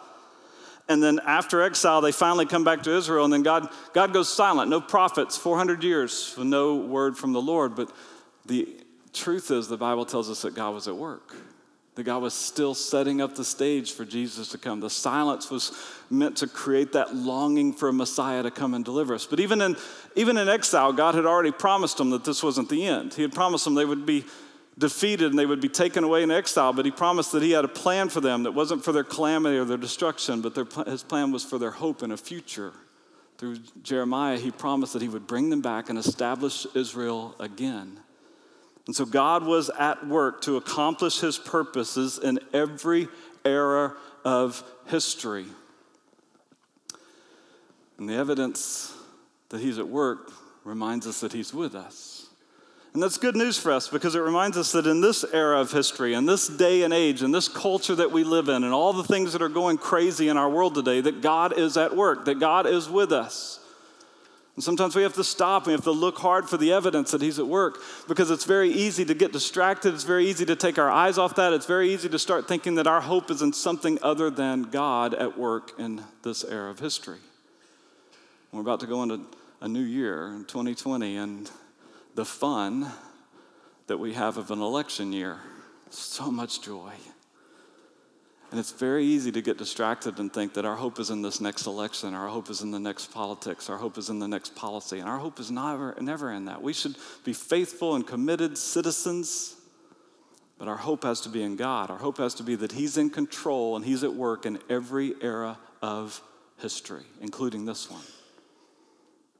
And 0.88 1.02
then 1.02 1.18
after 1.26 1.62
exile, 1.62 2.00
they 2.00 2.12
finally 2.12 2.44
come 2.44 2.62
back 2.62 2.82
to 2.82 2.94
Israel, 2.94 3.24
and 3.24 3.32
then 3.32 3.42
God, 3.42 3.68
God 3.94 4.12
goes 4.12 4.28
silent. 4.28 4.68
No 4.70 4.80
prophets, 4.80 5.36
400 5.36 5.82
years 5.82 6.34
no 6.38 6.76
word 6.76 7.16
from 7.16 7.32
the 7.32 7.40
Lord. 7.40 7.74
But 7.74 7.90
the 8.44 8.68
truth 9.14 9.50
is, 9.50 9.68
the 9.68 9.78
Bible 9.78 10.04
tells 10.04 10.28
us 10.28 10.42
that 10.42 10.54
God 10.54 10.74
was 10.74 10.86
at 10.86 10.96
work 10.96 11.34
that 11.94 12.02
God 12.02 12.22
was 12.22 12.34
still 12.34 12.74
setting 12.74 13.20
up 13.20 13.36
the 13.36 13.44
stage 13.44 13.92
for 13.92 14.04
Jesus 14.04 14.48
to 14.48 14.58
come. 14.58 14.80
The 14.80 14.90
silence 14.90 15.48
was 15.48 15.72
meant 16.10 16.36
to 16.38 16.48
create 16.48 16.92
that 16.92 17.14
longing 17.14 17.72
for 17.72 17.88
a 17.88 17.92
Messiah 17.92 18.42
to 18.42 18.50
come 18.50 18.74
and 18.74 18.84
deliver 18.84 19.14
us. 19.14 19.26
But 19.26 19.38
even 19.38 19.60
in, 19.60 19.76
even 20.16 20.36
in 20.36 20.48
exile, 20.48 20.92
God 20.92 21.14
had 21.14 21.24
already 21.24 21.52
promised 21.52 21.98
them 21.98 22.10
that 22.10 22.24
this 22.24 22.42
wasn't 22.42 22.68
the 22.68 22.84
end. 22.84 23.14
He 23.14 23.22
had 23.22 23.32
promised 23.32 23.64
them 23.64 23.74
they 23.74 23.84
would 23.84 24.06
be 24.06 24.24
defeated 24.78 25.30
and 25.30 25.38
they 25.38 25.46
would 25.46 25.60
be 25.60 25.68
taken 25.68 26.04
away 26.04 26.22
in 26.22 26.30
exile, 26.30 26.72
but 26.72 26.84
He 26.84 26.90
promised 26.90 27.32
that 27.32 27.42
He 27.42 27.52
had 27.52 27.64
a 27.64 27.68
plan 27.68 28.08
for 28.08 28.20
them 28.20 28.42
that 28.44 28.52
wasn't 28.52 28.84
for 28.84 28.92
their 28.92 29.04
calamity 29.04 29.56
or 29.56 29.64
their 29.64 29.76
destruction, 29.76 30.40
but 30.40 30.54
their, 30.54 30.66
His 30.86 31.02
plan 31.02 31.32
was 31.32 31.44
for 31.44 31.58
their 31.58 31.70
hope 31.70 32.02
and 32.02 32.12
a 32.12 32.16
future. 32.16 32.72
Through 33.38 33.58
Jeremiah, 33.82 34.38
He 34.38 34.50
promised 34.50 34.92
that 34.94 35.02
He 35.02 35.08
would 35.08 35.26
bring 35.26 35.50
them 35.50 35.60
back 35.60 35.90
and 35.90 35.98
establish 35.98 36.66
Israel 36.74 37.34
again. 37.38 38.00
And 38.86 38.94
so 38.94 39.06
God 39.06 39.44
was 39.44 39.70
at 39.70 40.06
work 40.06 40.42
to 40.42 40.56
accomplish 40.56 41.20
his 41.20 41.38
purposes 41.38 42.18
in 42.18 42.38
every 42.52 43.08
era 43.44 43.94
of 44.24 44.62
history. 44.86 45.46
And 47.98 48.08
the 48.08 48.14
evidence 48.14 48.94
that 49.48 49.60
he's 49.60 49.78
at 49.78 49.88
work 49.88 50.32
reminds 50.64 51.06
us 51.06 51.20
that 51.20 51.32
he's 51.32 51.54
with 51.54 51.74
us. 51.74 52.13
And 52.94 53.02
that's 53.02 53.18
good 53.18 53.34
news 53.34 53.58
for 53.58 53.72
us 53.72 53.88
because 53.88 54.14
it 54.14 54.20
reminds 54.20 54.56
us 54.56 54.70
that 54.70 54.86
in 54.86 55.00
this 55.00 55.24
era 55.32 55.60
of 55.60 55.72
history, 55.72 56.14
in 56.14 56.26
this 56.26 56.46
day 56.46 56.84
and 56.84 56.94
age, 56.94 57.24
in 57.24 57.32
this 57.32 57.48
culture 57.48 57.96
that 57.96 58.12
we 58.12 58.22
live 58.22 58.48
in, 58.48 58.62
and 58.62 58.72
all 58.72 58.92
the 58.92 59.02
things 59.02 59.32
that 59.32 59.42
are 59.42 59.48
going 59.48 59.78
crazy 59.78 60.28
in 60.28 60.36
our 60.36 60.48
world 60.48 60.76
today, 60.76 61.00
that 61.00 61.20
God 61.20 61.58
is 61.58 61.76
at 61.76 61.96
work, 61.96 62.24
that 62.26 62.38
God 62.38 62.68
is 62.68 62.88
with 62.88 63.12
us. 63.12 63.58
And 64.54 64.62
sometimes 64.62 64.94
we 64.94 65.02
have 65.02 65.14
to 65.14 65.24
stop. 65.24 65.66
We 65.66 65.72
have 65.72 65.82
to 65.82 65.90
look 65.90 66.18
hard 66.18 66.48
for 66.48 66.56
the 66.56 66.72
evidence 66.72 67.10
that 67.10 67.20
He's 67.20 67.40
at 67.40 67.48
work 67.48 67.80
because 68.06 68.30
it's 68.30 68.44
very 68.44 68.70
easy 68.70 69.04
to 69.04 69.14
get 69.14 69.32
distracted. 69.32 69.92
It's 69.92 70.04
very 70.04 70.28
easy 70.28 70.44
to 70.46 70.54
take 70.54 70.78
our 70.78 70.88
eyes 70.88 71.18
off 71.18 71.34
that. 71.34 71.52
It's 71.52 71.66
very 71.66 71.92
easy 71.92 72.08
to 72.08 72.18
start 72.20 72.46
thinking 72.46 72.76
that 72.76 72.86
our 72.86 73.00
hope 73.00 73.28
is 73.28 73.42
in 73.42 73.52
something 73.52 73.98
other 74.02 74.30
than 74.30 74.62
God 74.62 75.12
at 75.14 75.36
work 75.36 75.72
in 75.80 76.00
this 76.22 76.44
era 76.44 76.70
of 76.70 76.78
history. 76.78 77.18
We're 78.52 78.60
about 78.60 78.78
to 78.80 78.86
go 78.86 79.02
into 79.02 79.22
a 79.60 79.66
new 79.66 79.82
year 79.82 80.28
in 80.28 80.44
2020 80.44 81.16
and 81.16 81.50
the 82.14 82.24
fun 82.24 82.90
that 83.86 83.98
we 83.98 84.14
have 84.14 84.36
of 84.36 84.50
an 84.50 84.60
election 84.60 85.12
year. 85.12 85.38
So 85.90 86.30
much 86.30 86.62
joy. 86.62 86.92
And 88.50 88.60
it's 88.60 88.72
very 88.72 89.04
easy 89.04 89.32
to 89.32 89.42
get 89.42 89.58
distracted 89.58 90.18
and 90.20 90.32
think 90.32 90.54
that 90.54 90.64
our 90.64 90.76
hope 90.76 91.00
is 91.00 91.10
in 91.10 91.22
this 91.22 91.40
next 91.40 91.66
election, 91.66 92.14
our 92.14 92.28
hope 92.28 92.50
is 92.50 92.60
in 92.60 92.70
the 92.70 92.78
next 92.78 93.12
politics, 93.12 93.68
our 93.68 93.78
hope 93.78 93.98
is 93.98 94.10
in 94.10 94.20
the 94.20 94.28
next 94.28 94.54
policy, 94.54 95.00
and 95.00 95.08
our 95.08 95.18
hope 95.18 95.40
is 95.40 95.50
never, 95.50 95.96
never 96.00 96.30
in 96.30 96.44
that. 96.44 96.62
We 96.62 96.72
should 96.72 96.94
be 97.24 97.32
faithful 97.32 97.96
and 97.96 98.06
committed 98.06 98.56
citizens, 98.56 99.56
but 100.56 100.68
our 100.68 100.76
hope 100.76 101.02
has 101.02 101.20
to 101.22 101.28
be 101.28 101.42
in 101.42 101.56
God. 101.56 101.90
Our 101.90 101.98
hope 101.98 102.18
has 102.18 102.34
to 102.34 102.44
be 102.44 102.54
that 102.54 102.70
He's 102.70 102.96
in 102.96 103.10
control 103.10 103.74
and 103.74 103.84
He's 103.84 104.04
at 104.04 104.14
work 104.14 104.46
in 104.46 104.60
every 104.70 105.14
era 105.20 105.58
of 105.82 106.22
history, 106.58 107.02
including 107.20 107.64
this 107.64 107.90
one. 107.90 108.02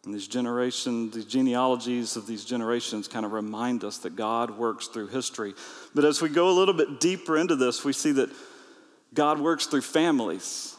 And 0.05 0.15
these 0.15 0.29
generations, 0.29 1.15
these 1.15 1.25
genealogies 1.25 2.17
of 2.17 2.27
these 2.27 2.45
generations 2.45 3.09
kind 3.09 3.25
of 3.25 3.33
remind 3.33 3.85
us 3.85 3.99
that 3.99 4.17
God 4.17 4.59
works 4.59 4.89
through 4.89 5.09
history. 5.09 5.55
But 5.95 6.05
as 6.05 6.21
we 6.21 6.29
go 6.29 6.51
a 6.51 6.53
little 6.53 6.75
bit 6.75 7.01
deeper 7.01 7.37
into 7.37 7.57
this, 7.57 7.85
we 7.85 7.93
see 7.93 8.13
that 8.13 8.31
God 9.15 9.41
works 9.41 9.67
through 9.67 9.83
families. 9.83 10.77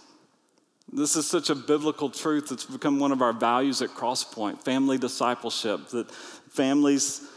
This 0.91 1.15
is 1.15 1.27
such 1.27 1.49
a 1.49 1.55
biblical 1.55 2.09
truth 2.09 2.49
that's 2.49 2.65
become 2.65 2.99
one 2.99 3.11
of 3.11 3.21
our 3.21 3.33
values 3.33 3.81
at 3.81 3.89
Crosspoint 3.89 4.63
family 4.63 4.97
discipleship, 4.97 5.89
that 5.89 6.11
families 6.11 7.27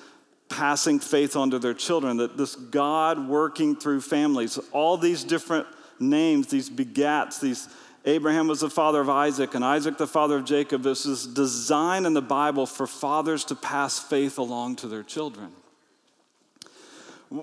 passing 0.49 0.99
faith 0.99 1.37
onto 1.37 1.59
their 1.59 1.75
children, 1.75 2.19
that 2.19 2.37
this 2.37 2.55
God 2.55 3.29
working 3.29 3.77
through 3.77 4.03
families, 4.03 4.59
all 4.73 4.97
these 4.97 5.25
different 5.25 5.67
names, 5.99 6.49
these 6.49 6.69
begats, 6.71 7.41
these 7.41 7.69
Abraham 8.09 8.49
was 8.49 8.61
the 8.61 8.71
father 8.71 9.03
of 9.03 9.11
Isaac 9.11 9.55
and 9.55 9.63
Isaac 9.63 9.99
the 9.99 10.07
father 10.07 10.39
of 10.39 10.47
Jacob. 10.47 10.83
This 10.83 11.05
is 11.05 11.27
design 11.27 12.07
in 12.07 12.15
the 12.15 12.23
Bible 12.23 12.65
for 12.65 12.87
fathers 12.87 13.45
to 13.45 13.55
pass 13.55 13.99
faith 13.99 14.39
along 14.39 14.77
to 14.77 14.89
their 14.89 15.03
children. 15.03 15.53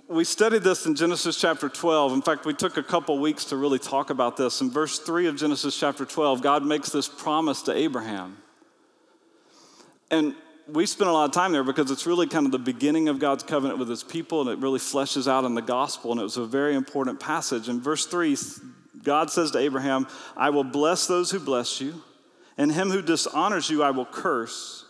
We 0.07 0.23
studied 0.23 0.63
this 0.63 0.87
in 0.87 0.95
Genesis 0.95 1.39
chapter 1.39 1.69
12. 1.69 2.13
In 2.13 2.21
fact, 2.23 2.47
we 2.47 2.55
took 2.55 2.77
a 2.77 2.83
couple 2.83 3.19
weeks 3.19 3.45
to 3.45 3.55
really 3.55 3.77
talk 3.77 4.09
about 4.09 4.37
this. 4.37 4.59
In 4.59 4.71
verse 4.71 4.97
3 4.97 5.27
of 5.27 5.35
Genesis 5.35 5.79
chapter 5.79 6.03
12, 6.03 6.41
God 6.41 6.65
makes 6.65 6.89
this 6.89 7.07
promise 7.07 7.61
to 7.63 7.71
Abraham. 7.71 8.37
And 10.09 10.33
we 10.67 10.87
spent 10.87 11.11
a 11.11 11.13
lot 11.13 11.25
of 11.25 11.31
time 11.31 11.51
there 11.51 11.63
because 11.63 11.91
it's 11.91 12.07
really 12.07 12.25
kind 12.25 12.47
of 12.47 12.51
the 12.51 12.57
beginning 12.57 13.07
of 13.07 13.19
God's 13.19 13.43
covenant 13.43 13.77
with 13.77 13.87
his 13.87 14.01
people, 14.01 14.41
and 14.41 14.49
it 14.49 14.57
really 14.57 14.79
fleshes 14.79 15.27
out 15.27 15.43
in 15.43 15.53
the 15.53 15.61
gospel, 15.61 16.11
and 16.11 16.19
it 16.19 16.23
was 16.23 16.37
a 16.37 16.45
very 16.47 16.73
important 16.73 17.19
passage. 17.19 17.69
In 17.69 17.79
verse 17.79 18.07
3, 18.07 18.35
God 19.03 19.29
says 19.29 19.51
to 19.51 19.59
Abraham, 19.59 20.07
I 20.35 20.49
will 20.49 20.63
bless 20.63 21.07
those 21.07 21.31
who 21.31 21.39
bless 21.39 21.81
you, 21.81 22.01
and 22.57 22.71
him 22.71 22.89
who 22.89 23.01
dishonors 23.01 23.69
you 23.69 23.83
I 23.83 23.91
will 23.91 24.05
curse 24.05 24.85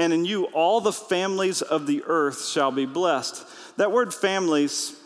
and 0.00 0.14
in 0.14 0.24
you 0.24 0.44
all 0.46 0.80
the 0.80 0.92
families 0.92 1.60
of 1.60 1.86
the 1.86 2.02
earth 2.06 2.46
shall 2.46 2.72
be 2.72 2.86
blessed. 2.86 3.44
That 3.76 3.92
word 3.92 4.14
families, 4.14 4.96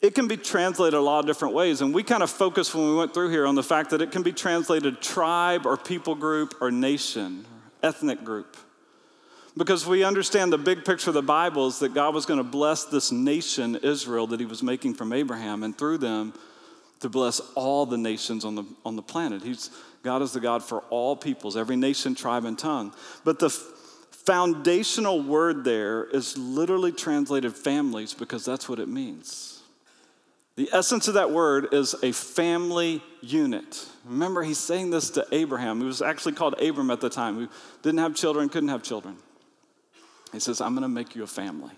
it 0.00 0.14
can 0.14 0.28
be 0.28 0.36
translated 0.36 0.94
a 0.94 1.00
lot 1.00 1.18
of 1.18 1.26
different 1.26 1.54
ways. 1.54 1.80
And 1.80 1.92
we 1.92 2.04
kind 2.04 2.22
of 2.22 2.30
focused 2.30 2.72
when 2.72 2.88
we 2.88 2.94
went 2.94 3.12
through 3.12 3.30
here 3.30 3.46
on 3.46 3.56
the 3.56 3.64
fact 3.64 3.90
that 3.90 4.00
it 4.00 4.12
can 4.12 4.22
be 4.22 4.30
translated 4.30 5.00
tribe 5.00 5.66
or 5.66 5.76
people 5.76 6.14
group 6.14 6.54
or 6.60 6.70
nation, 6.70 7.44
or 7.82 7.88
ethnic 7.88 8.22
group. 8.22 8.56
Because 9.56 9.86
we 9.86 10.04
understand 10.04 10.52
the 10.52 10.58
big 10.58 10.84
picture 10.84 11.10
of 11.10 11.14
the 11.14 11.22
Bible 11.22 11.66
is 11.66 11.80
that 11.80 11.92
God 11.92 12.14
was 12.14 12.24
going 12.24 12.38
to 12.38 12.44
bless 12.44 12.84
this 12.84 13.10
nation, 13.10 13.74
Israel, 13.82 14.28
that 14.28 14.38
he 14.38 14.46
was 14.46 14.62
making 14.62 14.94
from 14.94 15.12
Abraham, 15.12 15.64
and 15.64 15.76
through 15.76 15.98
them 15.98 16.32
to 17.00 17.08
bless 17.08 17.40
all 17.54 17.86
the 17.86 17.98
nations 17.98 18.44
on 18.44 18.54
the, 18.54 18.64
on 18.84 18.96
the 18.96 19.02
planet. 19.02 19.42
He's, 19.42 19.70
God 20.02 20.22
is 20.22 20.32
the 20.32 20.40
God 20.40 20.62
for 20.62 20.80
all 20.90 21.16
peoples, 21.16 21.56
every 21.56 21.76
nation, 21.76 22.14
tribe, 22.14 22.44
and 22.44 22.58
tongue. 22.58 22.94
But 23.24 23.38
the 23.38 23.50
foundational 23.50 25.22
word 25.22 25.64
there 25.64 26.04
is 26.04 26.38
literally 26.38 26.92
translated 26.92 27.54
families 27.54 28.14
because 28.14 28.44
that's 28.44 28.68
what 28.68 28.78
it 28.78 28.88
means. 28.88 29.62
The 30.56 30.70
essence 30.72 31.08
of 31.08 31.14
that 31.14 31.30
word 31.32 31.74
is 31.74 31.96
a 32.02 32.12
family 32.12 33.02
unit. 33.20 33.86
Remember, 34.04 34.42
he's 34.42 34.58
saying 34.58 34.90
this 34.90 35.10
to 35.10 35.26
Abraham, 35.32 35.80
who 35.80 35.86
was 35.86 36.00
actually 36.00 36.34
called 36.34 36.60
Abram 36.62 36.90
at 36.90 37.00
the 37.00 37.10
time, 37.10 37.34
who 37.34 37.48
didn't 37.82 37.98
have 37.98 38.14
children, 38.14 38.48
couldn't 38.48 38.68
have 38.68 38.82
children. 38.82 39.16
He 40.32 40.38
says, 40.38 40.60
I'm 40.60 40.74
going 40.74 40.82
to 40.82 40.88
make 40.88 41.16
you 41.16 41.24
a 41.24 41.28
family, 41.28 41.72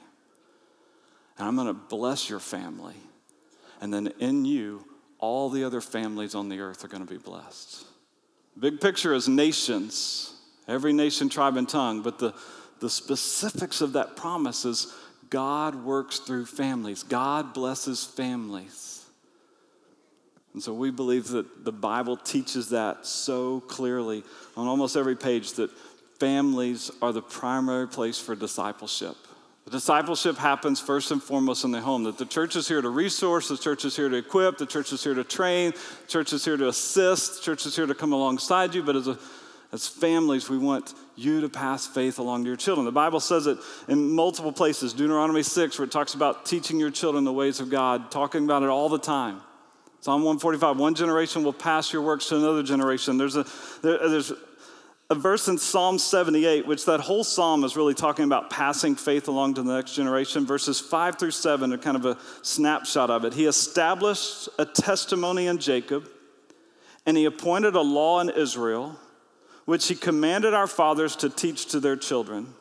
and 1.38 1.48
I'm 1.48 1.56
going 1.56 1.68
to 1.68 1.74
bless 1.74 2.28
your 2.28 2.40
family. 2.40 2.96
And 3.80 3.92
then 3.92 4.12
in 4.18 4.44
you, 4.44 4.84
all 5.18 5.50
the 5.50 5.64
other 5.64 5.80
families 5.80 6.34
on 6.34 6.48
the 6.48 6.60
earth 6.60 6.84
are 6.84 6.88
going 6.88 7.06
to 7.06 7.12
be 7.12 7.18
blessed. 7.18 7.84
Big 8.58 8.80
picture 8.80 9.14
is 9.14 9.28
nations 9.28 10.36
every 10.68 10.92
nation, 10.92 11.28
tribe, 11.28 11.56
and 11.56 11.68
tongue. 11.68 12.02
But 12.02 12.18
the, 12.18 12.34
the 12.80 12.90
specifics 12.90 13.80
of 13.80 13.92
that 13.94 14.16
promise 14.16 14.64
is 14.64 14.92
God 15.30 15.74
works 15.74 16.18
through 16.18 16.46
families, 16.46 17.02
God 17.02 17.54
blesses 17.54 18.04
families. 18.04 19.04
And 20.52 20.62
so 20.62 20.72
we 20.72 20.90
believe 20.90 21.28
that 21.28 21.66
the 21.66 21.72
Bible 21.72 22.16
teaches 22.16 22.70
that 22.70 23.04
so 23.04 23.60
clearly 23.60 24.24
on 24.56 24.66
almost 24.66 24.96
every 24.96 25.16
page 25.16 25.52
that 25.54 25.70
families 26.18 26.90
are 27.02 27.12
the 27.12 27.20
primary 27.20 27.86
place 27.86 28.18
for 28.18 28.34
discipleship. 28.34 29.16
The 29.66 29.72
discipleship 29.72 30.36
happens 30.36 30.80
first 30.80 31.10
and 31.10 31.22
foremost 31.22 31.64
in 31.64 31.72
the 31.72 31.80
home. 31.80 32.04
That 32.04 32.18
the 32.18 32.24
church 32.24 32.56
is 32.56 32.68
here 32.68 32.80
to 32.80 32.88
resource, 32.88 33.48
the 33.48 33.56
church 33.56 33.84
is 33.84 33.96
here 33.96 34.08
to 34.08 34.16
equip, 34.16 34.58
the 34.58 34.66
church 34.66 34.92
is 34.92 35.02
here 35.02 35.14
to 35.14 35.24
train, 35.24 35.72
the 35.72 36.08
church 36.08 36.32
is 36.32 36.44
here 36.44 36.56
to 36.56 36.68
assist, 36.68 37.36
the 37.36 37.42
church 37.42 37.66
is 37.66 37.74
here 37.74 37.86
to 37.86 37.94
come 37.94 38.12
alongside 38.12 38.74
you. 38.74 38.82
But 38.82 38.96
as 38.96 39.08
a 39.08 39.18
as 39.72 39.88
families, 39.88 40.48
we 40.48 40.58
want 40.58 40.94
you 41.16 41.40
to 41.40 41.48
pass 41.48 41.86
faith 41.86 42.18
along 42.18 42.44
to 42.44 42.48
your 42.48 42.56
children. 42.56 42.84
The 42.84 42.92
Bible 42.92 43.20
says 43.20 43.46
it 43.46 43.58
in 43.88 44.10
multiple 44.12 44.52
places. 44.52 44.92
Deuteronomy 44.92 45.42
6, 45.42 45.78
where 45.78 45.86
it 45.86 45.90
talks 45.90 46.14
about 46.14 46.46
teaching 46.46 46.78
your 46.78 46.90
children 46.90 47.24
the 47.24 47.32
ways 47.32 47.60
of 47.60 47.68
God, 47.68 48.10
talking 48.10 48.44
about 48.44 48.62
it 48.62 48.68
all 48.68 48.88
the 48.88 48.98
time. 48.98 49.40
Psalm 50.00 50.22
145, 50.22 50.78
one 50.78 50.94
generation 50.94 51.42
will 51.42 51.52
pass 51.52 51.92
your 51.92 52.02
works 52.02 52.28
to 52.28 52.36
another 52.36 52.62
generation. 52.62 53.18
There's, 53.18 53.34
a, 53.34 53.44
there, 53.82 54.08
there's 54.08 54.32
a 55.08 55.14
verse 55.14 55.46
in 55.46 55.56
Psalm 55.56 55.98
78, 55.98 56.66
which 56.66 56.84
that 56.86 57.00
whole 57.00 57.22
psalm 57.22 57.62
is 57.62 57.76
really 57.76 57.94
talking 57.94 58.24
about 58.24 58.50
passing 58.50 58.96
faith 58.96 59.28
along 59.28 59.54
to 59.54 59.62
the 59.62 59.74
next 59.74 59.94
generation. 59.94 60.44
Verses 60.44 60.80
5 60.80 61.18
through 61.18 61.30
7 61.30 61.72
are 61.72 61.78
kind 61.78 61.96
of 61.96 62.04
a 62.04 62.18
snapshot 62.42 63.08
of 63.08 63.24
it. 63.24 63.32
He 63.32 63.46
established 63.46 64.48
a 64.58 64.64
testimony 64.64 65.46
in 65.46 65.58
Jacob, 65.58 66.08
and 67.04 67.16
he 67.16 67.24
appointed 67.24 67.76
a 67.76 67.80
law 67.80 68.18
in 68.18 68.30
Israel, 68.30 68.98
which 69.64 69.86
he 69.86 69.94
commanded 69.94 70.54
our 70.54 70.66
fathers 70.66 71.14
to 71.16 71.30
teach 71.30 71.66
to 71.66 71.78
their 71.78 71.96
children, 71.96 72.54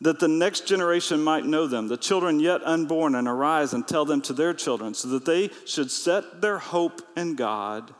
that 0.00 0.18
the 0.18 0.28
next 0.28 0.66
generation 0.66 1.22
might 1.22 1.44
know 1.44 1.68
them, 1.68 1.86
the 1.86 1.96
children 1.96 2.40
yet 2.40 2.62
unborn, 2.64 3.14
and 3.14 3.28
arise 3.28 3.72
and 3.72 3.86
tell 3.86 4.04
them 4.04 4.20
to 4.22 4.32
their 4.32 4.54
children, 4.54 4.92
so 4.92 5.06
that 5.06 5.24
they 5.24 5.50
should 5.66 5.92
set 5.92 6.40
their 6.40 6.58
hope 6.58 7.00
in 7.16 7.36
God 7.36 7.94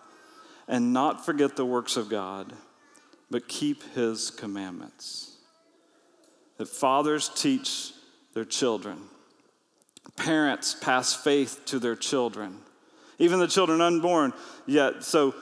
and 0.67 0.93
not 0.93 1.25
forget 1.25 1.55
the 1.55 1.65
works 1.65 1.97
of 1.97 2.09
God 2.09 2.53
but 3.31 3.49
keep 3.49 3.83
his 3.95 4.31
commandments. 4.31 5.37
That 6.59 6.69
fathers 6.69 7.31
teach 7.35 7.93
their 8.35 8.45
children, 8.45 8.99
parents 10.17 10.75
pass 10.81 11.15
faith 11.15 11.63
to 11.67 11.79
their 11.79 11.97
children, 11.97 12.59
even 13.19 13.39
the 13.39 13.49
children 13.49 13.81
unborn. 13.81 14.33
Yet, 14.67 15.05
so 15.05 15.35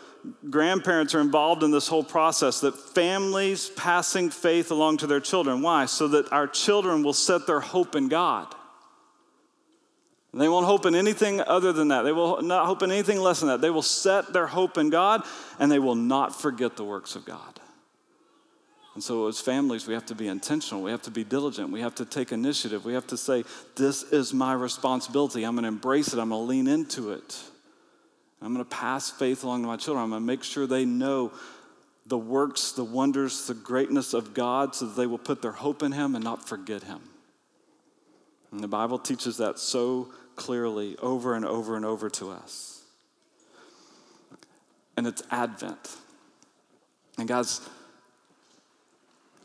grandparents 0.50 1.14
are 1.14 1.20
involved 1.20 1.62
in 1.62 1.70
this 1.70 1.88
whole 1.88 2.04
process 2.04 2.60
that 2.60 2.78
families 2.78 3.70
passing 3.70 4.30
faith 4.30 4.70
along 4.70 4.98
to 4.98 5.06
their 5.06 5.20
children. 5.20 5.62
Why? 5.62 5.86
So 5.86 6.08
that 6.08 6.32
our 6.32 6.46
children 6.46 7.02
will 7.02 7.12
set 7.12 7.46
their 7.46 7.60
hope 7.60 7.96
in 7.96 8.08
God. 8.08 8.54
They 10.34 10.48
won't 10.48 10.64
hope 10.64 10.86
in 10.86 10.94
anything 10.94 11.42
other 11.42 11.74
than 11.74 11.88
that. 11.88 12.02
They 12.02 12.12
will 12.12 12.40
not 12.40 12.64
hope 12.64 12.82
in 12.82 12.90
anything 12.90 13.20
less 13.20 13.40
than 13.40 13.50
that. 13.50 13.60
They 13.60 13.68
will 13.68 13.82
set 13.82 14.32
their 14.32 14.46
hope 14.46 14.78
in 14.78 14.88
God 14.88 15.22
and 15.58 15.70
they 15.70 15.78
will 15.78 15.94
not 15.94 16.40
forget 16.40 16.76
the 16.76 16.84
works 16.84 17.16
of 17.16 17.26
God. 17.26 17.60
And 18.94 19.02
so, 19.02 19.26
as 19.26 19.40
families, 19.40 19.86
we 19.86 19.94
have 19.94 20.04
to 20.06 20.14
be 20.14 20.28
intentional. 20.28 20.82
We 20.82 20.90
have 20.90 21.02
to 21.02 21.10
be 21.10 21.24
diligent. 21.24 21.70
We 21.70 21.80
have 21.80 21.94
to 21.94 22.04
take 22.04 22.30
initiative. 22.30 22.84
We 22.84 22.92
have 22.92 23.06
to 23.06 23.16
say, 23.16 23.44
This 23.74 24.02
is 24.02 24.34
my 24.34 24.52
responsibility. 24.52 25.44
I'm 25.44 25.54
going 25.54 25.62
to 25.62 25.68
embrace 25.68 26.12
it. 26.12 26.18
I'm 26.18 26.28
going 26.28 26.42
to 26.42 26.46
lean 26.46 26.68
into 26.68 27.12
it. 27.12 27.40
I'm 28.42 28.52
going 28.52 28.64
to 28.64 28.70
pass 28.70 29.10
faith 29.10 29.44
along 29.44 29.62
to 29.62 29.68
my 29.68 29.76
children. 29.76 30.02
I'm 30.02 30.10
going 30.10 30.22
to 30.22 30.26
make 30.26 30.42
sure 30.42 30.66
they 30.66 30.84
know 30.84 31.32
the 32.06 32.18
works, 32.18 32.72
the 32.72 32.84
wonders, 32.84 33.46
the 33.46 33.54
greatness 33.54 34.12
of 34.12 34.34
God 34.34 34.74
so 34.74 34.86
that 34.86 34.96
they 34.96 35.06
will 35.06 35.18
put 35.18 35.40
their 35.40 35.52
hope 35.52 35.82
in 35.82 35.92
Him 35.92 36.14
and 36.14 36.24
not 36.24 36.46
forget 36.46 36.82
Him. 36.82 37.00
And 38.50 38.60
the 38.60 38.68
Bible 38.68 38.98
teaches 38.98 39.38
that 39.38 39.58
so 39.58 40.12
clearly 40.36 40.96
over 40.98 41.34
and 41.34 41.44
over 41.44 41.76
and 41.76 41.84
over 41.84 42.10
to 42.10 42.30
us. 42.30 42.82
And 44.96 45.06
it's 45.06 45.22
Advent. 45.30 45.96
And 47.18 47.28
guys, 47.28 47.60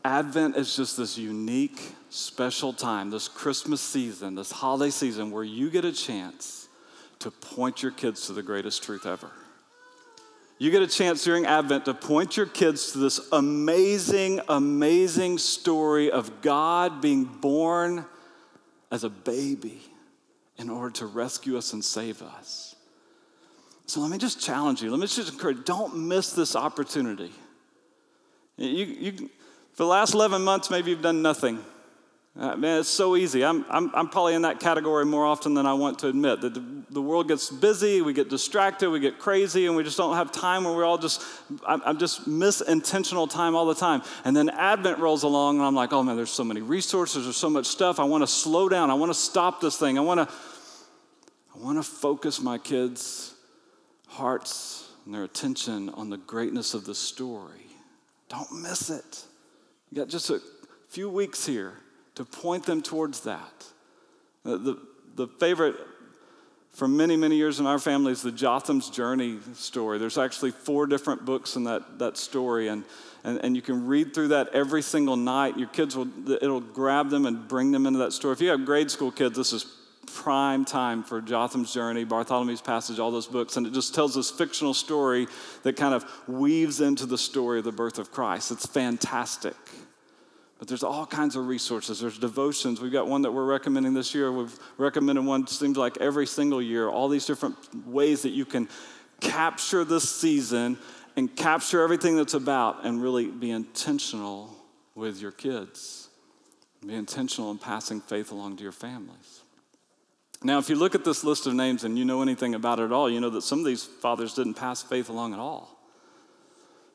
Advent 0.08 0.56
is 0.56 0.74
just 0.74 0.96
this 0.96 1.18
unique, 1.18 1.82
special 2.10 2.72
time, 2.72 3.10
this 3.10 3.28
Christmas 3.28 3.82
season, 3.82 4.36
this 4.36 4.52
holiday 4.52 4.90
season, 4.90 5.32
where 5.32 5.44
you 5.44 5.70
get 5.70 5.84
a 5.84 5.92
chance 5.92 6.70
to 7.20 7.30
point 7.30 7.84
your 7.84 7.92
kids 7.92 8.28
to 8.28 8.34
the 8.34 8.42
greatest 8.42 8.82
truth 8.84 9.06
ever. 9.06 9.30
You 10.60 10.72
get 10.72 10.82
a 10.82 10.88
chance 10.88 11.26
during 11.26 11.46
Advent 11.46 11.84
to 11.86 11.94
point 11.94 12.38
your 12.38 12.46
kids 12.46 12.94
to 12.94 13.00
this 13.00 13.20
amazing, 13.34 14.40
amazing 14.48 15.40
story 15.40 16.10
of 16.10 16.42
God 16.42 17.02
being 17.02 17.26
born 17.26 18.06
as 18.90 19.04
a 19.04 19.10
baby 19.10 19.82
in 20.58 20.70
order 20.70 20.92
to 20.92 21.06
rescue 21.06 21.58
us 21.58 21.74
and 21.74 21.84
save 21.84 22.22
us. 22.22 22.78
So 23.88 24.00
let 24.00 24.10
me 24.10 24.18
just 24.18 24.42
challenge 24.42 24.82
you. 24.82 24.90
Let 24.90 25.02
me 25.02 25.08
just 25.08 25.34
encourage 25.34 25.66
don't 25.66 26.08
miss 26.08 26.32
this 26.32 26.56
opportunity. 26.56 27.34
You, 28.56 28.86
you, 28.86 29.30
for 29.78 29.84
the 29.84 29.90
last 29.90 30.16
11 30.16 30.44
months, 30.44 30.72
maybe 30.72 30.90
you've 30.90 31.04
done 31.04 31.22
nothing. 31.22 31.64
Uh, 32.36 32.56
man, 32.56 32.80
it's 32.80 32.90
so 32.90 33.16
easy. 33.16 33.46
I'm, 33.46 33.64
I'm, 33.70 33.92
I'm 33.94 34.10
probably 34.10 34.34
in 34.34 34.42
that 34.42 34.60
category 34.60 35.06
more 35.06 35.24
often 35.24 35.54
than 35.54 35.68
I 35.68 35.74
want 35.74 36.00
to 36.00 36.08
admit. 36.08 36.42
That 36.42 36.56
the, 36.56 36.64
the 36.90 37.02
world 37.02 37.28
gets 37.28 37.52
busy, 37.52 38.02
we 38.02 38.12
get 38.12 38.28
distracted, 38.28 38.90
we 38.90 39.00
get 39.00 39.20
crazy, 39.20 39.68
and 39.68 39.76
we 39.76 39.84
just 39.84 39.96
don't 39.96 40.16
have 40.16 40.32
time 40.32 40.64
where 40.64 40.76
we're 40.76 40.84
all 40.84 40.98
just, 40.98 41.24
I'm, 41.64 41.84
I'm 41.86 42.00
just 42.00 42.26
miss 42.26 42.62
intentional 42.62 43.28
time 43.28 43.56
all 43.56 43.68
the 43.68 43.76
time. 43.76 44.02
And 44.26 44.36
then 44.36 44.50
Advent 44.50 44.98
rolls 44.98 45.22
along, 45.22 45.58
and 45.58 45.66
I'm 45.66 45.76
like, 45.76 45.94
oh 45.94 46.02
man, 46.02 46.16
there's 46.16 46.32
so 46.32 46.44
many 46.44 46.62
resources, 46.62 47.26
there's 47.26 47.38
so 47.38 47.50
much 47.50 47.68
stuff. 47.68 48.00
I 48.00 48.04
want 48.06 48.24
to 48.24 48.28
slow 48.28 48.70
down. 48.70 48.90
I 48.90 48.96
want 48.96 49.12
to 49.12 49.20
stop 49.20 49.62
this 49.62 49.78
thing. 49.78 50.00
I 50.00 50.02
want 50.02 50.28
to, 50.28 50.36
I 51.56 51.60
want 51.60 51.78
to 51.78 51.84
focus 51.84 52.42
my 52.42 52.58
kids' 52.58 53.36
hearts 54.08 54.90
and 55.06 55.14
their 55.14 55.24
attention 55.24 55.90
on 55.90 56.10
the 56.10 56.18
greatness 56.18 56.74
of 56.74 56.84
the 56.86 56.96
story. 56.96 57.68
Don't 58.28 58.64
miss 58.64 58.90
it. 58.90 59.24
You 59.92 59.98
got 59.98 60.10
just 60.10 60.30
a 60.30 60.42
few 60.90 61.10
weeks 61.10 61.46
here 61.46 61.74
to 62.16 62.26
point 62.26 62.66
them 62.66 62.82
towards 62.82 63.22
that. 63.22 63.66
The, 64.44 64.58
the, 64.58 64.78
the 65.16 65.28
favorite 65.28 65.76
for 66.78 66.88
many, 66.88 67.16
many 67.16 67.36
years 67.36 67.60
in 67.60 67.66
our 67.66 67.80
family 67.80 68.12
is 68.12 68.22
the 68.22 68.32
Jotham's 68.32 68.90
Journey 68.92 69.40
story. 69.56 69.98
There's 69.98 70.18
actually 70.18 70.52
four 70.52 70.86
different 70.86 71.26
books 71.26 71.56
in 71.56 71.64
that, 71.64 71.98
that 71.98 72.18
story, 72.18 72.68
and, 72.68 72.84
and, 73.24 73.40
and 73.40 73.56
you 73.56 73.64
can 73.64 73.88
read 73.88 74.14
through 74.14 74.28
that 74.28 74.50
every 74.50 74.84
single 74.84 75.16
night. 75.16 75.58
Your 75.58 75.70
kids 75.70 75.98
will, 75.98 76.08
it'll 76.32 76.62
grab 76.62 77.10
them 77.10 77.26
and 77.26 77.48
bring 77.48 77.72
them 77.72 77.88
into 77.88 77.98
that 78.00 78.14
story. 78.14 78.34
If 78.34 78.42
you 78.42 78.50
have 78.50 78.64
grade 78.64 78.92
school 78.92 79.12
kids, 79.12 79.36
this 79.36 79.54
is 79.54 79.66
prime 80.08 80.66
time 80.66 81.04
for 81.04 81.22
Jotham's 81.22 81.74
Journey, 81.74 82.06
Bartholomew's 82.06 82.62
Passage, 82.62 83.00
all 83.00 83.12
those 83.12 83.28
books. 83.28 83.58
And 83.58 83.68
it 83.68 83.74
just 83.74 83.94
tells 83.94 84.16
this 84.16 84.32
fictional 84.32 84.74
story 84.74 85.28
that 85.64 85.76
kind 85.76 85.94
of 85.94 86.06
weaves 86.28 86.82
into 86.82 87.06
the 87.06 87.18
story 87.18 87.60
of 87.60 87.66
the 87.66 87.72
birth 87.72 88.00
of 88.00 88.12
Christ. 88.12 88.52
It's 88.52 88.66
fantastic. 88.66 89.56
But 90.60 90.68
there's 90.68 90.84
all 90.84 91.06
kinds 91.06 91.36
of 91.36 91.48
resources. 91.48 92.00
There's 92.00 92.18
devotions. 92.18 92.82
We've 92.82 92.92
got 92.92 93.08
one 93.08 93.22
that 93.22 93.32
we're 93.32 93.46
recommending 93.46 93.94
this 93.94 94.16
year. 94.16 94.32
We've 94.32 94.58
recommended 94.78 95.24
one, 95.24 95.46
seems 95.46 95.78
like 95.78 95.98
every 95.98 96.26
single 96.26 96.62
year, 96.62 96.90
all 96.90 97.10
these 97.10 97.26
different 97.26 97.56
ways 97.86 98.24
that 98.24 98.32
you 98.32 98.46
can 98.46 98.68
capture 99.20 99.84
this 99.86 100.10
season 100.10 100.78
and 101.16 101.36
capture 101.36 101.84
everything 101.84 102.16
that's 102.16 102.34
about 102.34 102.86
and 102.86 103.02
really 103.02 103.28
be 103.28 103.52
intentional 103.52 104.56
with 104.96 105.22
your 105.22 105.32
kids. 105.32 106.10
Be 106.86 106.94
intentional 106.94 107.52
in 107.52 107.58
passing 107.58 108.02
faith 108.02 108.32
along 108.32 108.58
to 108.58 108.64
your 108.64 108.72
families. 108.72 109.37
Now, 110.44 110.60
if 110.60 110.70
you 110.70 110.76
look 110.76 110.94
at 110.94 111.04
this 111.04 111.24
list 111.24 111.48
of 111.48 111.56
names 111.56 111.84
and 111.84 111.98
you 111.98 112.06
know 112.06 112.22
anything 112.22 112.54
about 112.54 112.80
it 112.80 112.84
at 112.84 112.92
all, 112.92 113.10
you 113.10 113.20
know 113.20 113.32
that 113.32 113.42
some 113.42 113.60
of 113.60 113.66
these 113.66 113.84
fathers 113.84 114.34
didn't 114.34 114.54
pass 114.54 114.84
faith 114.84 115.10
along 115.10 115.34
at 115.34 115.40
all. 115.40 115.78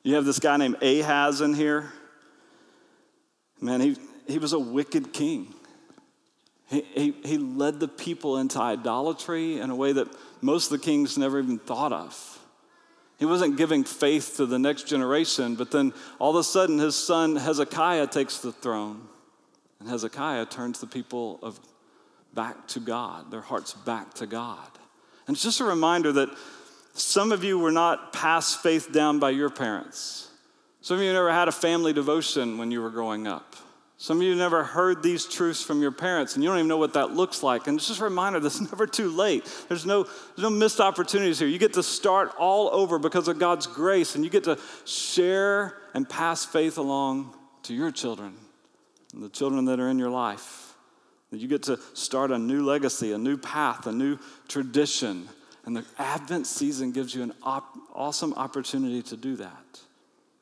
You 0.04 0.14
have 0.14 0.24
this 0.24 0.38
guy 0.38 0.56
named 0.56 0.82
Ahaz 0.82 1.40
in 1.40 1.54
here. 1.54 1.92
Man, 3.60 3.80
he, 3.80 3.96
he 4.26 4.38
was 4.38 4.52
a 4.52 4.58
wicked 4.58 5.12
king. 5.12 5.54
He, 6.68 6.82
he, 6.94 7.14
he 7.24 7.38
led 7.38 7.80
the 7.80 7.88
people 7.88 8.38
into 8.38 8.60
idolatry 8.60 9.58
in 9.58 9.70
a 9.70 9.76
way 9.76 9.92
that 9.92 10.08
most 10.40 10.72
of 10.72 10.80
the 10.80 10.84
kings 10.84 11.18
never 11.18 11.38
even 11.38 11.58
thought 11.58 11.92
of. 11.92 12.38
He 13.18 13.26
wasn't 13.26 13.56
giving 13.56 13.84
faith 13.84 14.36
to 14.38 14.46
the 14.46 14.58
next 14.58 14.88
generation, 14.88 15.54
but 15.54 15.70
then 15.70 15.92
all 16.18 16.30
of 16.30 16.36
a 16.36 16.44
sudden 16.44 16.78
his 16.78 16.96
son 16.96 17.36
Hezekiah 17.36 18.08
takes 18.08 18.38
the 18.38 18.52
throne. 18.52 19.08
And 19.78 19.88
Hezekiah 19.88 20.46
turns 20.46 20.80
the 20.80 20.86
people 20.86 21.38
of 21.42 21.60
back 22.34 22.68
to 22.68 22.80
God, 22.80 23.30
their 23.30 23.40
hearts 23.40 23.74
back 23.74 24.14
to 24.14 24.26
God. 24.26 24.68
And 25.26 25.36
it's 25.36 25.42
just 25.42 25.60
a 25.60 25.64
reminder 25.64 26.12
that 26.12 26.30
some 26.94 27.32
of 27.32 27.44
you 27.44 27.58
were 27.58 27.72
not 27.72 28.12
passed 28.12 28.62
faith 28.62 28.92
down 28.92 29.18
by 29.18 29.30
your 29.30 29.50
parents. 29.50 30.28
Some 30.80 30.98
of 30.98 31.02
you 31.02 31.12
never 31.12 31.32
had 31.32 31.48
a 31.48 31.52
family 31.52 31.92
devotion 31.92 32.58
when 32.58 32.70
you 32.70 32.82
were 32.82 32.90
growing 32.90 33.26
up. 33.26 33.56
Some 34.02 34.16
of 34.16 34.24
you 34.24 34.34
never 34.34 34.64
heard 34.64 35.00
these 35.00 35.26
truths 35.26 35.62
from 35.62 35.80
your 35.80 35.92
parents, 35.92 36.34
and 36.34 36.42
you 36.42 36.50
don't 36.50 36.58
even 36.58 36.68
know 36.68 36.76
what 36.76 36.94
that 36.94 37.12
looks 37.12 37.44
like. 37.44 37.68
And 37.68 37.78
it's 37.78 37.86
just 37.86 38.00
a 38.00 38.04
reminder 38.04 38.40
that 38.40 38.48
it's 38.48 38.60
never 38.72 38.84
too 38.84 39.08
late. 39.10 39.48
There's 39.68 39.86
no, 39.86 40.02
there's 40.02 40.38
no 40.38 40.50
missed 40.50 40.80
opportunities 40.80 41.38
here. 41.38 41.46
You 41.46 41.58
get 41.58 41.74
to 41.74 41.84
start 41.84 42.32
all 42.36 42.68
over 42.74 42.98
because 42.98 43.28
of 43.28 43.38
God's 43.38 43.68
grace, 43.68 44.16
and 44.16 44.24
you 44.24 44.30
get 44.30 44.42
to 44.44 44.58
share 44.84 45.78
and 45.94 46.08
pass 46.08 46.44
faith 46.44 46.78
along 46.78 47.36
to 47.62 47.74
your 47.74 47.92
children 47.92 48.34
and 49.14 49.22
the 49.22 49.28
children 49.28 49.66
that 49.66 49.78
are 49.78 49.88
in 49.88 50.00
your 50.00 50.10
life. 50.10 50.71
You 51.32 51.48
get 51.48 51.62
to 51.64 51.80
start 51.94 52.30
a 52.30 52.38
new 52.38 52.64
legacy, 52.64 53.12
a 53.12 53.18
new 53.18 53.38
path, 53.38 53.86
a 53.86 53.92
new 53.92 54.18
tradition. 54.48 55.28
And 55.64 55.74
the 55.74 55.84
Advent 55.98 56.46
season 56.46 56.92
gives 56.92 57.14
you 57.14 57.22
an 57.22 57.32
op- 57.42 57.74
awesome 57.94 58.34
opportunity 58.34 59.02
to 59.04 59.16
do 59.16 59.36
that. 59.36 59.80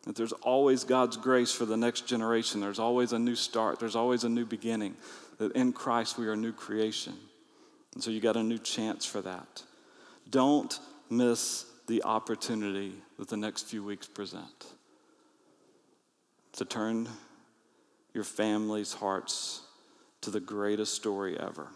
That 0.04 0.16
there's 0.16 0.32
always 0.32 0.82
God's 0.82 1.16
grace 1.16 1.52
for 1.52 1.64
the 1.64 1.76
next 1.76 2.08
generation. 2.08 2.60
There's 2.60 2.78
always 2.78 3.12
a 3.12 3.18
new 3.18 3.36
start. 3.36 3.78
There's 3.78 3.96
always 3.96 4.24
a 4.24 4.28
new 4.28 4.44
beginning. 4.44 4.96
That 5.38 5.52
in 5.52 5.72
Christ 5.72 6.18
we 6.18 6.26
are 6.26 6.32
a 6.32 6.36
new 6.36 6.52
creation. 6.52 7.14
And 7.94 8.02
so 8.02 8.10
you 8.10 8.20
got 8.20 8.36
a 8.36 8.42
new 8.42 8.58
chance 8.58 9.04
for 9.06 9.20
that. 9.20 9.62
Don't 10.28 10.76
miss 11.08 11.66
the 11.86 12.02
opportunity 12.02 12.94
that 13.18 13.28
the 13.28 13.36
next 13.36 13.66
few 13.66 13.84
weeks 13.84 14.06
present 14.06 14.66
to 16.52 16.64
turn 16.64 17.08
your 18.12 18.24
family's 18.24 18.92
hearts 18.92 19.62
to 20.22 20.30
the 20.30 20.40
greatest 20.40 20.94
story 20.94 21.38
ever. 21.38 21.68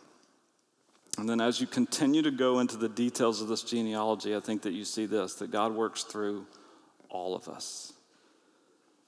And 1.18 1.28
then 1.28 1.40
as 1.40 1.60
you 1.60 1.66
continue 1.66 2.22
to 2.22 2.30
go 2.30 2.58
into 2.58 2.76
the 2.76 2.88
details 2.88 3.40
of 3.40 3.48
this 3.48 3.62
genealogy, 3.62 4.34
I 4.34 4.40
think 4.40 4.62
that 4.62 4.72
you 4.72 4.84
see 4.84 5.06
this 5.06 5.34
that 5.34 5.50
God 5.50 5.72
works 5.72 6.02
through 6.02 6.46
all 7.08 7.34
of 7.34 7.48
us. 7.48 7.92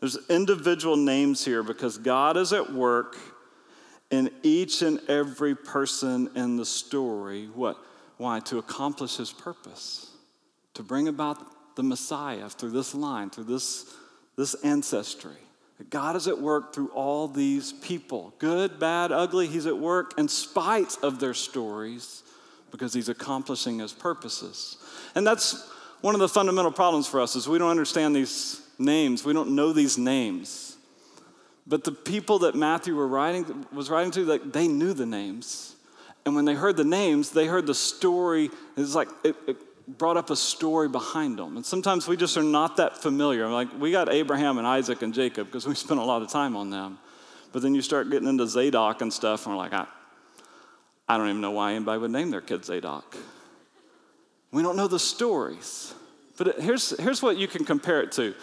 There's 0.01 0.18
individual 0.29 0.96
names 0.96 1.44
here 1.44 1.62
because 1.62 1.99
God 1.99 2.37
is 2.37 2.53
at 2.53 2.72
work 2.72 3.16
in 4.11 4.31
each 4.42 4.83
and 4.83 5.01
every 5.09 5.55
person 5.55 6.31
in 6.37 6.57
the 6.57 6.64
story. 6.64 7.46
What? 7.46 7.77
Why? 8.18 8.40
To 8.40 8.59
accomplish 8.59 9.16
his 9.16 9.33
purpose, 9.33 10.11
to 10.75 10.83
bring 10.83 11.09
about 11.09 11.75
the 11.77 11.83
Messiah 11.83 12.49
through 12.49 12.70
this 12.70 12.94
line, 12.94 13.31
through 13.31 13.44
this, 13.44 13.92
this 14.37 14.55
ancestry. 14.62 15.37
God 15.91 16.17
is 16.17 16.27
at 16.27 16.41
work 16.41 16.75
through 16.75 16.89
all 16.89 17.29
these 17.29 17.73
people 17.73 18.35
good, 18.39 18.79
bad, 18.79 19.12
ugly. 19.12 19.47
He's 19.47 19.67
at 19.67 19.77
work 19.77 20.15
in 20.19 20.29
spite 20.29 20.97
of 21.03 21.21
their 21.21 21.35
stories 21.35 22.23
because 22.71 22.95
he's 22.95 23.09
accomplishing 23.09 23.79
his 23.79 23.93
purposes. 23.93 24.79
And 25.15 25.27
that's 25.27 25.71
one 26.01 26.15
of 26.15 26.21
the 26.21 26.29
fundamental 26.29 26.73
problems 26.73 27.07
for 27.07 27.21
us 27.21 27.37
is 27.37 27.49
we 27.49 27.59
don't 27.59 27.71
understand 27.71 28.17
these 28.17 28.62
names. 28.79 29.25
We 29.25 29.33
don't 29.33 29.55
know 29.55 29.73
these 29.73 29.99
names. 29.99 30.77
But 31.67 31.85
the 31.85 31.93
people 31.93 32.41
that 32.41 32.55
Matthew 32.55 32.95
writing, 32.95 33.67
was 33.73 33.91
writing 33.91 34.12
to, 34.12 34.25
like, 34.25 34.53
they 34.53 34.69
knew 34.69 34.93
the 34.95 35.07
names. 35.07 35.75
And 36.25 36.35
when 36.35 36.45
they 36.45 36.55
heard 36.55 36.77
the 36.77 36.85
names, 36.85 37.31
they 37.31 37.47
heard 37.47 37.67
the 37.67 37.75
story. 37.75 38.51
It's 38.77 38.95
like 38.95 39.09
it, 39.25 39.37
it 39.47 39.57
brought 39.88 40.16
up 40.16 40.31
a 40.31 40.37
story 40.37 40.88
behind 40.88 41.38
them. 41.38 41.57
And 41.57 41.64
sometimes 41.64 42.09
we 42.09 42.16
just 42.16 42.37
are 42.37 42.42
not 42.42 42.77
that 42.79 42.99
familiar. 42.99 43.49
Like 43.49 43.68
we 43.79 43.92
got 43.92 44.12
Abraham 44.12 44.59
and 44.59 44.66
Isaac 44.66 45.03
and 45.03 45.14
Jacob 45.14 45.46
because 45.46 45.66
we 45.66 45.75
spent 45.75 46.01
a 46.01 46.05
lot 46.05 46.22
of 46.22 46.31
time 46.31 46.57
on 46.57 46.70
them. 46.70 46.99
But 47.53 47.62
then 47.62 47.75
you 47.75 47.83
start 47.83 48.11
getting 48.11 48.29
into 48.29 48.46
Zadok 48.46 49.01
and 49.01 49.12
stuff, 49.12 49.46
and 49.46 49.55
we're 49.55 49.59
like, 49.59 49.72
I, 49.72 49.87
I 51.09 51.16
don't 51.16 51.29
even 51.29 51.40
know 51.40 51.53
why 51.53 51.72
anybody 51.72 51.99
would 51.99 52.11
name 52.11 52.31
their 52.31 52.40
kid 52.40 52.64
Zadok. 52.64 53.16
We 54.51 54.62
don't 54.62 54.77
know 54.77 54.88
the 54.88 54.99
stories. 54.99 55.94
But 56.37 56.61
here's, 56.61 56.99
here's 57.01 57.22
what 57.22 57.37
you 57.37 57.49
can 57.49 57.64
compare 57.64 58.03
it 58.03 58.12
to. 58.12 58.35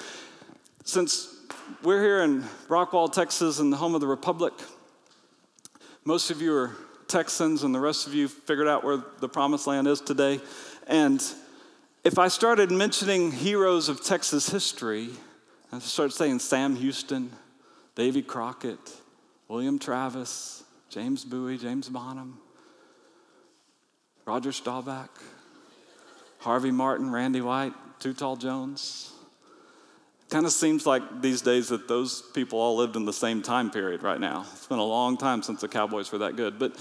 Since 0.83 1.35
we're 1.83 2.01
here 2.01 2.23
in 2.23 2.41
Rockwall, 2.67 3.11
Texas, 3.11 3.59
in 3.59 3.69
the 3.69 3.77
home 3.77 3.93
of 3.93 4.01
the 4.01 4.07
Republic, 4.07 4.53
most 6.05 6.31
of 6.31 6.41
you 6.41 6.55
are 6.55 6.71
Texans, 7.07 7.63
and 7.63 7.75
the 7.75 7.79
rest 7.79 8.07
of 8.07 8.15
you 8.15 8.27
figured 8.27 8.67
out 8.67 8.83
where 8.83 9.03
the 9.19 9.29
promised 9.29 9.67
land 9.67 9.87
is 9.87 10.01
today. 10.01 10.41
And 10.87 11.23
if 12.03 12.19
I 12.19 12.27
started 12.27 12.71
mentioning 12.71 13.31
heroes 13.31 13.89
of 13.89 14.03
Texas 14.03 14.49
history, 14.49 15.09
I 15.71 15.79
started 15.79 16.13
saying 16.13 16.39
Sam 16.39 16.75
Houston, 16.75 17.31
Davy 17.95 18.21
Crockett, 18.21 18.79
William 19.47 19.79
Travis, 19.79 20.63
James 20.89 21.23
Bowie, 21.23 21.57
James 21.57 21.89
Bonham, 21.89 22.37
Roger 24.25 24.51
Staubach, 24.51 25.09
Harvey 26.39 26.71
Martin, 26.71 27.11
Randy 27.11 27.41
White, 27.41 27.73
Too 27.99 28.13
Tall 28.13 28.35
Jones. 28.35 29.11
Kind 30.29 30.45
of 30.45 30.51
seems 30.51 30.85
like 30.85 31.21
these 31.21 31.41
days 31.41 31.69
that 31.69 31.87
those 31.87 32.21
people 32.33 32.59
all 32.59 32.75
lived 32.75 32.95
in 32.95 33.05
the 33.05 33.13
same 33.13 33.41
time 33.41 33.69
period 33.69 34.03
right 34.03 34.19
now. 34.19 34.45
It's 34.51 34.67
been 34.67 34.79
a 34.79 34.83
long 34.83 35.15
time 35.15 35.43
since 35.43 35.61
the 35.61 35.67
Cowboys 35.67 36.11
were 36.11 36.17
that 36.19 36.35
good. 36.35 36.57
But 36.59 36.75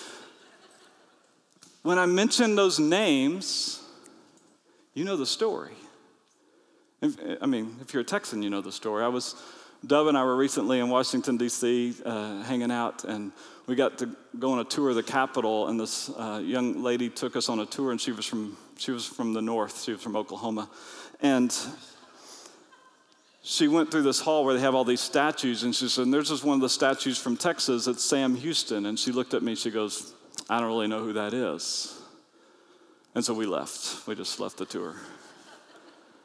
when 1.83 1.99
I 1.99 2.07
mention 2.07 2.55
those 2.55 2.79
names, 2.79 3.82
you 4.95 5.05
know 5.05 5.17
the 5.17 5.27
story. 5.27 5.73
If, 7.01 7.17
I 7.41 7.47
mean, 7.47 7.77
if 7.81 7.93
you're 7.93 8.03
a 8.03 8.05
Texan, 8.07 8.43
you 8.43 8.51
know 8.51 8.61
the 8.61 8.73
story. 8.73 9.03
I 9.03 9.09
was, 9.09 9.35
Dove 9.87 10.07
and 10.07 10.17
I 10.17 10.25
were 10.25 10.37
recently 10.37 10.79
in 10.79 10.89
Washington, 10.89 11.37
D.C., 11.37 11.95
uh, 12.05 12.43
hanging 12.43 12.71
out, 12.71 13.05
and 13.05 13.33
we 13.67 13.75
got 13.75 13.99
to 13.99 14.15
go 14.39 14.53
on 14.53 14.61
a 14.61 14.65
tour 14.65 14.91
of 14.91 14.97
the 14.97 15.03
Capitol, 15.03 15.69
and 15.69 15.81
this 15.81 16.11
uh, 16.11 16.41
young 16.45 16.83
lady 16.83 17.09
took 17.09 17.35
us 17.37 17.49
on 17.49 17.61
a 17.61 17.67
tour, 17.67 17.91
and 17.91 18.01
she 18.01 18.13
was 18.13 18.27
from, 18.27 18.57
she 18.77 18.93
was 18.93 19.07
from 19.07 19.33
the 19.33 19.43
north, 19.43 19.83
she 19.83 19.93
was 19.93 20.03
from 20.03 20.15
Oklahoma. 20.15 20.69
And 21.21 21.57
she 23.43 23.67
went 23.67 23.91
through 23.91 24.03
this 24.03 24.21
hall 24.21 24.45
where 24.45 24.55
they 24.55 24.61
have 24.61 24.75
all 24.75 24.85
these 24.85 25.01
statues, 25.01 25.65
and 25.65 25.75
she 25.75 25.89
said, 25.89 26.05
and 26.05 26.15
there's 26.15 26.29
just 26.29 26.45
one 26.45 26.57
of 26.57 26.61
the 26.61 26.69
statues 26.69 27.19
from 27.19 27.37
Texas, 27.37 27.87
it's 27.87 28.05
Sam 28.05 28.37
Houston. 28.37 28.87
And 28.87 28.99
she 28.99 29.11
looked 29.11 29.35
at 29.35 29.43
me, 29.43 29.55
she 29.55 29.71
goes, 29.71 30.15
I 30.49 30.61
don't 30.61 30.69
really 30.69 30.87
know 30.87 31.03
who 31.03 31.15
that 31.15 31.35
is. 31.35 32.02
And 33.15 33.25
so 33.25 33.35
we 33.35 33.47
left. 33.47 34.07
We 34.07 34.15
just 34.15 34.41
left 34.41 34.57
the 34.57 34.67
tour. 34.67 34.97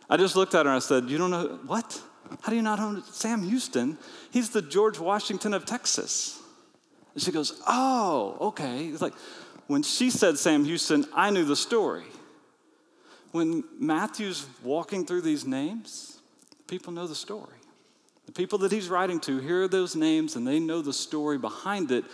I 0.10 0.18
just 0.18 0.36
looked 0.36 0.56
at 0.56 0.66
her 0.66 0.72
and 0.72 0.78
I 0.78 0.80
said, 0.80 1.10
You 1.10 1.18
don't 1.18 1.32
know 1.32 1.60
what? 1.66 2.02
How 2.42 2.50
do 2.50 2.56
you 2.56 2.62
not 2.62 2.80
know 2.80 3.02
Sam 3.12 3.44
Houston? 3.44 3.98
He's 4.32 4.50
the 4.50 4.62
George 4.62 5.00
Washington 5.00 5.54
of 5.54 5.66
Texas. 5.66 6.42
And 7.14 7.22
she 7.22 7.32
goes, 7.32 7.62
Oh, 7.68 8.38
okay. 8.42 8.86
It's 8.86 9.02
like 9.02 9.14
when 9.68 9.84
she 9.84 10.10
said 10.10 10.38
Sam 10.38 10.64
Houston, 10.66 11.06
I 11.14 11.30
knew 11.30 11.44
the 11.44 11.56
story. 11.56 12.06
When 13.32 13.66
Matthew's 13.80 14.48
walking 14.64 15.06
through 15.06 15.22
these 15.22 15.46
names, 15.46 16.20
people 16.68 16.94
know 16.94 17.08
the 17.08 17.16
story. 17.16 17.58
The 18.26 18.32
people 18.32 18.60
that 18.60 18.72
he's 18.72 18.90
writing 18.90 19.20
to 19.22 19.40
hear 19.40 19.68
those 19.68 19.96
names 19.96 20.36
and 20.36 20.48
they 20.48 20.60
know 20.60 20.82
the 20.82 20.94
story 20.94 21.38
behind 21.38 21.92
it. 21.92 22.06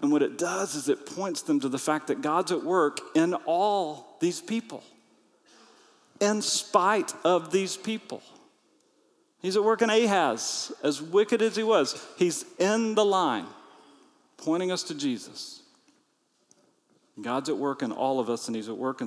And 0.00 0.12
what 0.12 0.22
it 0.22 0.38
does 0.38 0.74
is 0.74 0.88
it 0.88 1.06
points 1.06 1.42
them 1.42 1.60
to 1.60 1.68
the 1.68 1.78
fact 1.78 2.06
that 2.06 2.22
God's 2.22 2.52
at 2.52 2.62
work 2.62 3.00
in 3.14 3.34
all 3.34 4.16
these 4.20 4.40
people, 4.40 4.82
in 6.20 6.40
spite 6.42 7.12
of 7.24 7.50
these 7.50 7.76
people. 7.76 8.22
He's 9.40 9.56
at 9.56 9.64
work 9.64 9.82
in 9.82 9.90
Ahaz, 9.90 10.72
as 10.82 11.00
wicked 11.00 11.42
as 11.42 11.56
he 11.56 11.62
was. 11.62 12.04
He's 12.16 12.44
in 12.58 12.94
the 12.94 13.04
line, 13.04 13.46
pointing 14.36 14.70
us 14.70 14.82
to 14.84 14.94
Jesus. 14.94 15.62
God's 17.20 17.48
at 17.48 17.56
work 17.56 17.82
in 17.82 17.90
all 17.90 18.20
of 18.20 18.30
us, 18.30 18.46
and 18.46 18.54
He's 18.54 18.68
at 18.68 18.76
work 18.76 19.00
in, 19.00 19.06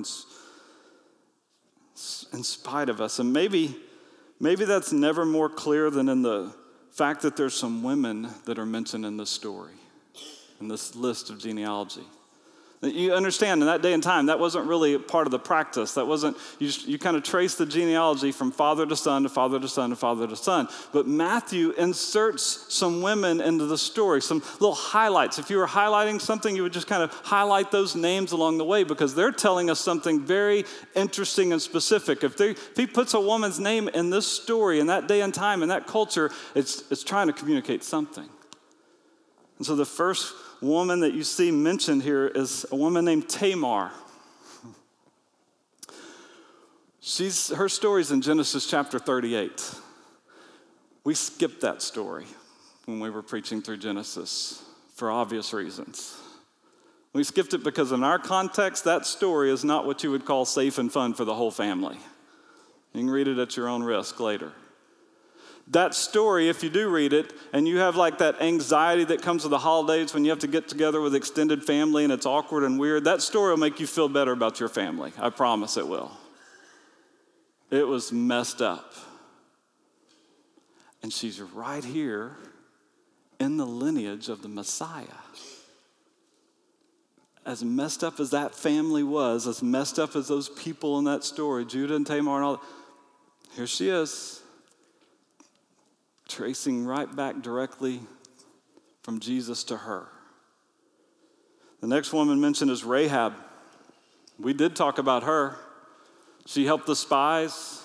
in 2.32 2.44
spite 2.44 2.90
of 2.90 3.00
us. 3.00 3.18
And 3.18 3.32
maybe, 3.32 3.74
maybe 4.38 4.66
that's 4.66 4.92
never 4.92 5.24
more 5.24 5.48
clear 5.48 5.90
than 5.90 6.10
in 6.10 6.20
the 6.20 6.54
fact 6.90 7.22
that 7.22 7.36
there's 7.38 7.54
some 7.54 7.82
women 7.82 8.28
that 8.44 8.58
are 8.58 8.66
mentioned 8.66 9.06
in 9.06 9.16
this 9.16 9.30
story 9.30 9.72
in 10.62 10.68
this 10.68 10.94
list 10.94 11.28
of 11.28 11.38
genealogy. 11.38 12.04
You 12.82 13.14
understand, 13.14 13.60
in 13.60 13.68
that 13.68 13.80
day 13.80 13.92
and 13.92 14.02
time, 14.02 14.26
that 14.26 14.40
wasn't 14.40 14.66
really 14.66 14.98
part 14.98 15.28
of 15.28 15.30
the 15.30 15.38
practice. 15.38 15.94
That 15.94 16.08
wasn't, 16.08 16.36
you, 16.58 16.68
you 16.84 16.98
kind 16.98 17.16
of 17.16 17.22
trace 17.22 17.54
the 17.54 17.64
genealogy 17.64 18.32
from 18.32 18.50
father 18.50 18.84
to 18.86 18.96
son 18.96 19.22
to 19.22 19.28
father 19.28 19.60
to 19.60 19.68
son 19.68 19.90
to 19.90 19.96
father 19.96 20.26
to 20.26 20.34
son. 20.34 20.66
But 20.92 21.06
Matthew 21.06 21.70
inserts 21.72 22.66
some 22.74 23.00
women 23.00 23.40
into 23.40 23.66
the 23.66 23.78
story, 23.78 24.20
some 24.20 24.42
little 24.54 24.74
highlights. 24.74 25.38
If 25.38 25.48
you 25.48 25.58
were 25.58 25.66
highlighting 25.68 26.20
something, 26.20 26.56
you 26.56 26.64
would 26.64 26.72
just 26.72 26.88
kind 26.88 27.04
of 27.04 27.12
highlight 27.22 27.70
those 27.70 27.94
names 27.94 28.32
along 28.32 28.58
the 28.58 28.64
way 28.64 28.82
because 28.82 29.14
they're 29.14 29.30
telling 29.30 29.70
us 29.70 29.78
something 29.78 30.24
very 30.24 30.64
interesting 30.96 31.52
and 31.52 31.62
specific. 31.62 32.24
If, 32.24 32.36
they, 32.36 32.50
if 32.50 32.76
he 32.76 32.88
puts 32.88 33.14
a 33.14 33.20
woman's 33.20 33.60
name 33.60 33.88
in 33.90 34.10
this 34.10 34.26
story, 34.26 34.80
in 34.80 34.88
that 34.88 35.06
day 35.06 35.20
and 35.20 35.32
time, 35.32 35.62
in 35.62 35.68
that 35.68 35.86
culture, 35.86 36.32
it's, 36.56 36.82
it's 36.90 37.04
trying 37.04 37.28
to 37.28 37.32
communicate 37.32 37.84
something. 37.84 38.28
And 39.62 39.66
so 39.68 39.76
the 39.76 39.84
first 39.84 40.34
woman 40.60 40.98
that 40.98 41.14
you 41.14 41.22
see 41.22 41.52
mentioned 41.52 42.02
here 42.02 42.26
is 42.26 42.66
a 42.72 42.74
woman 42.74 43.04
named 43.04 43.28
Tamar. 43.28 43.92
She's, 47.00 47.50
her 47.50 47.68
story's 47.68 48.10
in 48.10 48.22
Genesis 48.22 48.66
chapter 48.66 48.98
38. 48.98 49.72
We 51.04 51.14
skipped 51.14 51.60
that 51.60 51.80
story 51.80 52.24
when 52.86 52.98
we 52.98 53.08
were 53.08 53.22
preaching 53.22 53.62
through 53.62 53.76
Genesis 53.76 54.64
for 54.96 55.12
obvious 55.12 55.52
reasons. 55.52 56.20
We 57.12 57.22
skipped 57.22 57.54
it 57.54 57.62
because, 57.62 57.92
in 57.92 58.02
our 58.02 58.18
context, 58.18 58.82
that 58.82 59.06
story 59.06 59.48
is 59.48 59.62
not 59.62 59.86
what 59.86 60.02
you 60.02 60.10
would 60.10 60.24
call 60.24 60.44
safe 60.44 60.78
and 60.78 60.92
fun 60.92 61.14
for 61.14 61.24
the 61.24 61.36
whole 61.36 61.52
family. 61.52 61.98
You 62.94 63.02
can 63.02 63.10
read 63.10 63.28
it 63.28 63.38
at 63.38 63.56
your 63.56 63.68
own 63.68 63.84
risk 63.84 64.18
later. 64.18 64.50
That 65.68 65.94
story, 65.94 66.48
if 66.48 66.62
you 66.62 66.70
do 66.70 66.88
read 66.88 67.12
it, 67.12 67.32
and 67.52 67.66
you 67.66 67.78
have 67.78 67.96
like 67.96 68.18
that 68.18 68.42
anxiety 68.42 69.04
that 69.04 69.22
comes 69.22 69.44
with 69.44 69.52
the 69.52 69.58
holidays 69.58 70.12
when 70.12 70.24
you 70.24 70.30
have 70.30 70.40
to 70.40 70.48
get 70.48 70.68
together 70.68 71.00
with 71.00 71.14
extended 71.14 71.64
family 71.64 72.04
and 72.04 72.12
it's 72.12 72.26
awkward 72.26 72.64
and 72.64 72.78
weird, 72.78 73.04
that 73.04 73.22
story 73.22 73.50
will 73.50 73.58
make 73.58 73.80
you 73.80 73.86
feel 73.86 74.08
better 74.08 74.32
about 74.32 74.60
your 74.60 74.68
family. 74.68 75.12
I 75.18 75.30
promise 75.30 75.76
it 75.76 75.86
will. 75.86 76.10
It 77.70 77.86
was 77.86 78.12
messed 78.12 78.60
up. 78.60 78.92
And 81.02 81.12
she's 81.12 81.40
right 81.40 81.84
here 81.84 82.36
in 83.40 83.56
the 83.56 83.66
lineage 83.66 84.28
of 84.28 84.42
the 84.42 84.48
Messiah. 84.48 85.06
As 87.46 87.64
messed 87.64 88.04
up 88.04 88.20
as 88.20 88.30
that 88.30 88.54
family 88.54 89.02
was, 89.02 89.46
as 89.46 89.62
messed 89.62 89.98
up 89.98 90.14
as 90.14 90.28
those 90.28 90.48
people 90.48 90.98
in 90.98 91.06
that 91.06 91.24
story, 91.24 91.64
Judah 91.64 91.96
and 91.96 92.06
Tamar 92.06 92.36
and 92.36 92.44
all, 92.44 92.62
here 93.56 93.66
she 93.66 93.88
is 93.88 94.41
tracing 96.32 96.84
right 96.84 97.14
back 97.14 97.42
directly 97.42 98.00
from 99.02 99.20
Jesus 99.20 99.64
to 99.64 99.76
her. 99.76 100.08
The 101.80 101.86
next 101.88 102.12
woman 102.12 102.40
mentioned 102.40 102.70
is 102.70 102.84
Rahab. 102.84 103.34
We 104.38 104.52
did 104.52 104.74
talk 104.74 104.98
about 104.98 105.24
her. 105.24 105.56
She 106.46 106.64
helped 106.64 106.86
the 106.86 106.96
spies, 106.96 107.82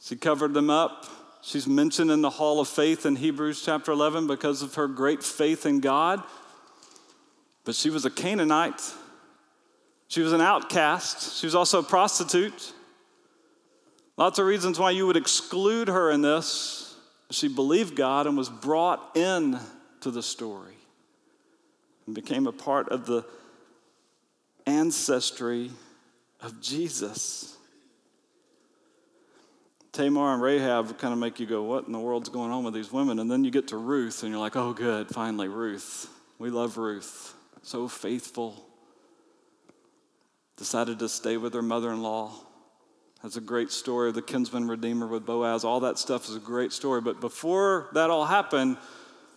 she 0.00 0.16
covered 0.16 0.54
them 0.54 0.70
up. 0.70 1.06
She's 1.42 1.66
mentioned 1.66 2.10
in 2.10 2.20
the 2.20 2.30
Hall 2.30 2.60
of 2.60 2.68
Faith 2.68 3.06
in 3.06 3.16
Hebrews 3.16 3.62
chapter 3.64 3.92
11 3.92 4.26
because 4.26 4.62
of 4.62 4.74
her 4.74 4.86
great 4.86 5.22
faith 5.22 5.64
in 5.64 5.80
God. 5.80 6.22
But 7.64 7.74
she 7.74 7.88
was 7.88 8.04
a 8.04 8.10
Canaanite. 8.10 8.82
She 10.08 10.20
was 10.20 10.32
an 10.32 10.40
outcast. 10.40 11.38
She 11.38 11.46
was 11.46 11.54
also 11.54 11.78
a 11.78 11.82
prostitute. 11.82 12.72
Lots 14.16 14.38
of 14.38 14.44
reasons 14.44 14.78
why 14.78 14.90
you 14.90 15.06
would 15.06 15.16
exclude 15.16 15.88
her 15.88 16.10
in 16.10 16.20
this. 16.20 16.89
She 17.30 17.48
believed 17.48 17.94
God 17.94 18.26
and 18.26 18.36
was 18.36 18.48
brought 18.48 19.16
in 19.16 19.58
to 20.00 20.10
the 20.10 20.22
story 20.22 20.74
and 22.06 22.14
became 22.14 22.46
a 22.46 22.52
part 22.52 22.88
of 22.88 23.06
the 23.06 23.24
ancestry 24.66 25.70
of 26.40 26.60
Jesus. 26.60 27.56
Tamar 29.92 30.34
and 30.34 30.42
Rahab 30.42 30.98
kind 30.98 31.12
of 31.12 31.18
make 31.18 31.40
you 31.40 31.46
go, 31.46 31.62
What 31.62 31.86
in 31.86 31.92
the 31.92 31.98
world's 31.98 32.28
going 32.28 32.50
on 32.50 32.64
with 32.64 32.74
these 32.74 32.92
women? 32.92 33.18
And 33.18 33.30
then 33.30 33.44
you 33.44 33.50
get 33.50 33.68
to 33.68 33.76
Ruth, 33.76 34.22
and 34.22 34.30
you're 34.30 34.40
like, 34.40 34.56
Oh, 34.56 34.72
good, 34.72 35.08
finally, 35.08 35.48
Ruth. 35.48 36.08
We 36.38 36.50
love 36.50 36.78
Ruth. 36.78 37.34
So 37.62 37.88
faithful. 37.88 38.64
Decided 40.56 40.98
to 41.00 41.08
stay 41.08 41.36
with 41.36 41.54
her 41.54 41.62
mother 41.62 41.90
in 41.90 42.02
law. 42.02 42.32
That's 43.22 43.36
a 43.36 43.40
great 43.40 43.70
story 43.70 44.08
of 44.08 44.14
the 44.14 44.22
kinsman 44.22 44.66
redeemer 44.66 45.06
with 45.06 45.26
Boaz. 45.26 45.62
All 45.62 45.80
that 45.80 45.98
stuff 45.98 46.28
is 46.28 46.36
a 46.36 46.40
great 46.40 46.72
story. 46.72 47.00
But 47.00 47.20
before 47.20 47.88
that 47.92 48.08
all 48.08 48.24
happened, 48.24 48.78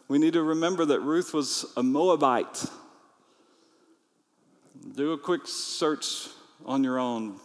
we 0.08 0.18
need 0.18 0.34
to 0.34 0.44
remember 0.44 0.86
that 0.86 1.02
Ruth 1.02 1.34
was 1.34 1.66
a 1.76 1.84
Moabite. 1.84 2.66
Do 4.96 5.12
a 5.12 5.18
quick 5.18 5.48
search 5.48 6.28
on 6.66 6.84
your 6.84 6.98
own 6.98 7.40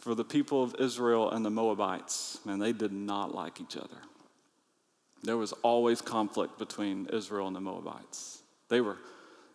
for 0.00 0.14
the 0.14 0.24
people 0.24 0.62
of 0.62 0.74
Israel 0.78 1.30
and 1.30 1.44
the 1.44 1.50
Moabites. 1.50 2.38
Man, 2.44 2.58
they 2.58 2.72
did 2.72 2.92
not 2.92 3.34
like 3.34 3.60
each 3.60 3.76
other. 3.76 3.96
There 5.22 5.36
was 5.36 5.52
always 5.62 6.00
conflict 6.00 6.58
between 6.58 7.06
Israel 7.12 7.46
and 7.46 7.56
the 7.56 7.60
Moabites. 7.60 8.42
They 8.68 8.80
were, 8.80 8.96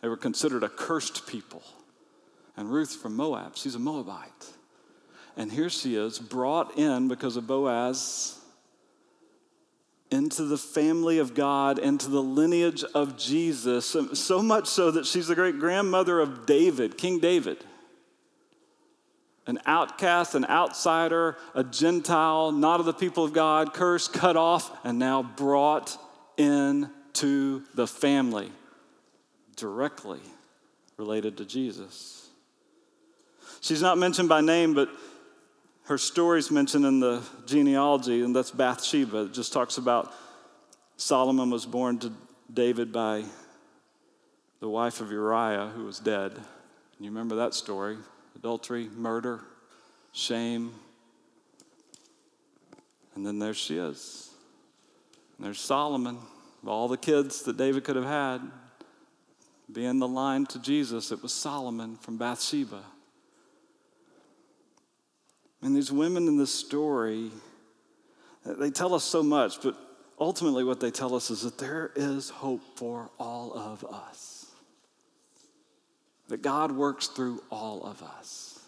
they 0.02 0.08
were 0.08 0.18
considered 0.18 0.64
a 0.64 0.70
cursed 0.70 1.28
people. 1.28 1.64
And 2.58 2.72
Ruth 2.72 2.96
from 2.96 3.16
Moab, 3.16 3.58
she's 3.58 3.76
a 3.76 3.80
Moabite. 3.80 4.54
And 5.38 5.52
here 5.52 5.70
she 5.70 5.96
is, 5.96 6.18
brought 6.18 6.78
in 6.78 7.08
because 7.08 7.36
of 7.36 7.46
Boaz 7.46 8.40
into 10.12 10.44
the 10.44 10.58
family 10.58 11.18
of 11.20 11.34
God, 11.34 11.80
into 11.80 12.10
the 12.10 12.22
lineage 12.22 12.84
of 12.94 13.18
Jesus, 13.18 13.96
so 14.14 14.42
much 14.42 14.68
so 14.68 14.92
that 14.92 15.06
she's 15.06 15.28
the 15.28 15.36
great 15.36 15.60
grandmother 15.60 16.20
of 16.20 16.46
David, 16.46 16.98
King 16.98 17.20
David. 17.20 17.58
An 19.48 19.60
outcast, 19.66 20.34
an 20.34 20.46
outsider, 20.46 21.38
a 21.54 21.64
Gentile, 21.64 22.52
not 22.52 22.80
of 22.80 22.86
the 22.86 22.94
people 22.94 23.26
of 23.26 23.34
God, 23.34 23.74
cursed, 23.74 24.14
cut 24.14 24.38
off, 24.38 24.72
and 24.86 24.98
now 24.98 25.22
brought 25.22 25.98
into 26.38 27.64
the 27.74 27.88
family, 27.88 28.52
directly 29.56 30.20
related 30.98 31.38
to 31.38 31.46
Jesus. 31.46 32.30
She's 33.62 33.82
not 33.82 33.98
mentioned 33.98 34.30
by 34.30 34.42
name, 34.42 34.74
but 34.74 34.90
her 35.86 35.98
story's 35.98 36.50
mentioned 36.50 36.86
in 36.86 37.00
the 37.00 37.22
genealogy, 37.46 38.24
and 38.24 38.36
that's 38.36 38.52
Bathsheba. 38.52 39.26
It 39.26 39.34
just 39.34 39.54
talks 39.54 39.78
about 39.78 40.12
Solomon 40.98 41.50
was 41.50 41.66
born 41.66 42.00
to 42.00 42.12
David 42.52 42.92
by 42.92 43.24
the 44.60 44.70
wife 44.70 45.00
of 45.02 45.12
Uriah, 45.12 45.72
who 45.76 45.86
was 45.86 46.00
dead. 46.00 46.34
You 47.00 47.10
remember 47.10 47.36
that 47.36 47.54
story 47.54 47.98
adultery, 48.36 48.90
murder, 48.96 49.42
shame. 50.12 50.74
And 53.16 53.26
then 53.26 53.40
there 53.40 53.54
she 53.54 53.78
is. 53.78 54.30
And 55.38 55.46
there's 55.46 55.60
Solomon, 55.60 56.18
of 56.62 56.68
all 56.68 56.88
the 56.88 56.98
kids 56.98 57.44
that 57.44 57.58
David 57.58 57.84
could 57.84 57.96
have 57.96 58.06
had. 58.06 58.42
Being 59.72 60.00
the 60.00 60.08
line 60.08 60.46
to 60.48 60.60
Jesus, 60.60 61.12
it 61.12 61.24
was 61.24 61.34
Solomon 61.34 61.96
from 61.98 62.18
Bathsheba. 62.18 62.84
And 65.66 65.76
these 65.76 65.92
women 65.92 66.28
in 66.28 66.38
this 66.38 66.54
story, 66.54 67.32
uh, 68.46 68.54
they 68.54 68.70
tell 68.70 68.94
us 68.94 69.04
so 69.04 69.24
much, 69.24 69.64
but 69.64 69.76
ultimately 70.20 70.64
what 70.64 70.80
they 70.80 70.92
tell 70.92 71.16
us 71.16 71.32
is 71.32 71.42
that 71.42 71.58
there 71.58 71.92
is 71.96 72.30
hope 72.30 72.62
for 72.76 73.10
all 73.20 73.52
of 73.52 73.84
us. 73.84 74.46
That 76.28 76.44
God 76.44 76.72
works 76.72 77.08
through 77.08 77.42
all 77.50 77.84
of 77.84 78.04
us. 78.04 78.60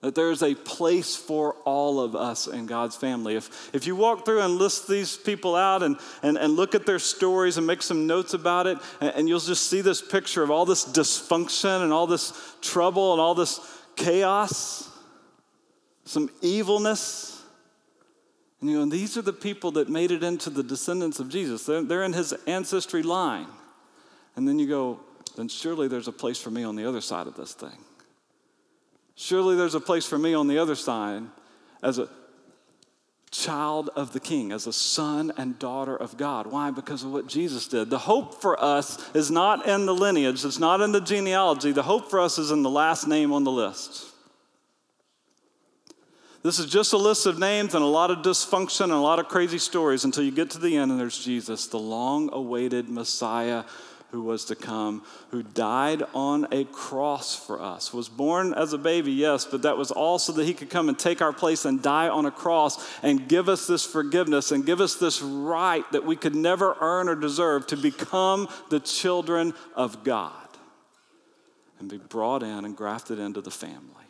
That 0.00 0.14
there 0.14 0.30
is 0.30 0.42
a 0.42 0.54
place 0.54 1.16
for 1.16 1.52
all 1.66 2.00
of 2.00 2.16
us 2.16 2.46
in 2.46 2.64
God's 2.64 2.96
family. 2.96 3.36
If, 3.36 3.74
if 3.74 3.86
you 3.86 3.94
walk 3.94 4.24
through 4.24 4.40
and 4.40 4.54
list 4.54 4.88
these 4.88 5.18
people 5.18 5.54
out 5.54 5.82
and, 5.82 5.98
and, 6.22 6.38
and 6.38 6.56
look 6.56 6.74
at 6.74 6.86
their 6.86 6.98
stories 6.98 7.58
and 7.58 7.66
make 7.66 7.82
some 7.82 8.06
notes 8.06 8.32
about 8.32 8.66
it, 8.66 8.78
and, 9.02 9.14
and 9.16 9.28
you'll 9.28 9.38
just 9.38 9.68
see 9.68 9.82
this 9.82 10.00
picture 10.00 10.42
of 10.42 10.50
all 10.50 10.64
this 10.64 10.86
dysfunction 10.86 11.82
and 11.82 11.92
all 11.92 12.06
this 12.06 12.32
trouble 12.62 13.12
and 13.12 13.20
all 13.20 13.34
this 13.34 13.60
chaos 13.96 14.90
some 16.04 16.30
evilness. 16.42 17.42
And 18.60 18.70
you 18.70 18.78
know, 18.78 18.86
these 18.86 19.16
are 19.16 19.22
the 19.22 19.32
people 19.32 19.72
that 19.72 19.88
made 19.88 20.10
it 20.10 20.22
into 20.22 20.50
the 20.50 20.62
descendants 20.62 21.20
of 21.20 21.28
Jesus. 21.28 21.64
They're, 21.64 21.82
they're 21.82 22.04
in 22.04 22.12
his 22.12 22.32
ancestry 22.46 23.02
line. 23.02 23.46
And 24.36 24.46
then 24.48 24.58
you 24.58 24.66
go, 24.66 25.00
then 25.36 25.48
surely 25.48 25.88
there's 25.88 26.08
a 26.08 26.12
place 26.12 26.40
for 26.40 26.50
me 26.50 26.64
on 26.64 26.76
the 26.76 26.88
other 26.88 27.00
side 27.00 27.26
of 27.26 27.36
this 27.36 27.52
thing. 27.54 27.78
Surely 29.16 29.56
there's 29.56 29.74
a 29.74 29.80
place 29.80 30.06
for 30.06 30.18
me 30.18 30.34
on 30.34 30.48
the 30.48 30.58
other 30.58 30.74
side 30.74 31.22
as 31.82 31.98
a 31.98 32.08
child 33.30 33.90
of 33.96 34.12
the 34.12 34.20
king, 34.20 34.52
as 34.52 34.66
a 34.66 34.72
son 34.72 35.32
and 35.36 35.58
daughter 35.58 35.96
of 35.96 36.16
God. 36.16 36.46
Why? 36.46 36.70
Because 36.70 37.02
of 37.02 37.12
what 37.12 37.26
Jesus 37.26 37.66
did. 37.68 37.90
The 37.90 37.98
hope 37.98 38.40
for 38.40 38.62
us 38.62 39.10
is 39.14 39.30
not 39.30 39.66
in 39.66 39.86
the 39.86 39.94
lineage, 39.94 40.44
it's 40.44 40.58
not 40.58 40.80
in 40.80 40.92
the 40.92 41.00
genealogy. 41.00 41.72
The 41.72 41.82
hope 41.82 42.10
for 42.10 42.20
us 42.20 42.38
is 42.38 42.50
in 42.50 42.62
the 42.62 42.70
last 42.70 43.06
name 43.06 43.32
on 43.32 43.44
the 43.44 43.50
list. 43.50 44.13
This 46.44 46.58
is 46.58 46.66
just 46.66 46.92
a 46.92 46.98
list 46.98 47.24
of 47.24 47.38
names 47.38 47.74
and 47.74 47.82
a 47.82 47.88
lot 47.88 48.10
of 48.10 48.18
dysfunction 48.18 48.84
and 48.84 48.92
a 48.92 48.98
lot 48.98 49.18
of 49.18 49.28
crazy 49.28 49.56
stories 49.56 50.04
until 50.04 50.22
you 50.22 50.30
get 50.30 50.50
to 50.50 50.58
the 50.58 50.76
end 50.76 50.90
and 50.90 51.00
there's 51.00 51.24
Jesus, 51.24 51.68
the 51.68 51.78
long 51.78 52.28
awaited 52.34 52.86
Messiah 52.90 53.64
who 54.10 54.20
was 54.20 54.44
to 54.44 54.54
come, 54.54 55.02
who 55.30 55.42
died 55.42 56.02
on 56.14 56.46
a 56.52 56.64
cross 56.66 57.34
for 57.34 57.62
us, 57.62 57.94
was 57.94 58.10
born 58.10 58.52
as 58.52 58.74
a 58.74 58.78
baby, 58.78 59.10
yes, 59.10 59.46
but 59.46 59.62
that 59.62 59.78
was 59.78 59.90
all 59.90 60.18
so 60.18 60.32
that 60.32 60.44
he 60.44 60.52
could 60.52 60.68
come 60.68 60.90
and 60.90 60.98
take 60.98 61.22
our 61.22 61.32
place 61.32 61.64
and 61.64 61.82
die 61.82 62.10
on 62.10 62.26
a 62.26 62.30
cross 62.30 62.86
and 63.02 63.26
give 63.26 63.48
us 63.48 63.66
this 63.66 63.86
forgiveness 63.86 64.52
and 64.52 64.66
give 64.66 64.82
us 64.82 64.96
this 64.96 65.22
right 65.22 65.90
that 65.92 66.04
we 66.04 66.14
could 66.14 66.34
never 66.34 66.76
earn 66.82 67.08
or 67.08 67.14
deserve 67.14 67.66
to 67.66 67.76
become 67.76 68.48
the 68.68 68.80
children 68.80 69.54
of 69.74 70.04
God 70.04 70.32
and 71.80 71.88
be 71.88 71.96
brought 71.96 72.42
in 72.42 72.66
and 72.66 72.76
grafted 72.76 73.18
into 73.18 73.40
the 73.40 73.50
family. 73.50 74.04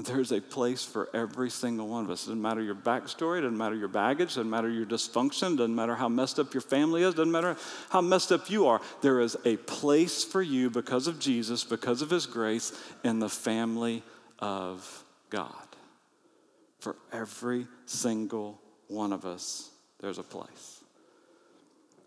There's 0.00 0.30
a 0.30 0.40
place 0.40 0.84
for 0.84 1.08
every 1.12 1.50
single 1.50 1.88
one 1.88 2.04
of 2.04 2.10
us. 2.10 2.22
It 2.22 2.26
doesn't 2.26 2.40
matter 2.40 2.62
your 2.62 2.76
backstory, 2.76 3.38
it 3.38 3.40
doesn't 3.40 3.58
matter 3.58 3.74
your 3.74 3.88
baggage, 3.88 4.32
it 4.32 4.36
doesn't 4.36 4.50
matter 4.50 4.70
your 4.70 4.86
dysfunction, 4.86 5.54
it 5.54 5.56
doesn't 5.56 5.74
matter 5.74 5.96
how 5.96 6.08
messed 6.08 6.38
up 6.38 6.54
your 6.54 6.60
family 6.60 7.02
is, 7.02 7.14
it 7.14 7.16
doesn't 7.16 7.32
matter 7.32 7.56
how 7.90 8.00
messed 8.00 8.30
up 8.30 8.48
you 8.48 8.68
are. 8.68 8.80
There 9.02 9.20
is 9.20 9.36
a 9.44 9.56
place 9.56 10.22
for 10.22 10.40
you 10.40 10.70
because 10.70 11.08
of 11.08 11.18
Jesus, 11.18 11.64
because 11.64 12.00
of 12.00 12.10
his 12.10 12.26
grace, 12.26 12.80
in 13.02 13.18
the 13.18 13.28
family 13.28 14.04
of 14.38 15.02
God. 15.30 15.52
For 16.78 16.94
every 17.12 17.66
single 17.86 18.60
one 18.86 19.12
of 19.12 19.24
us, 19.24 19.68
there's 20.00 20.18
a 20.18 20.22
place. 20.22 20.84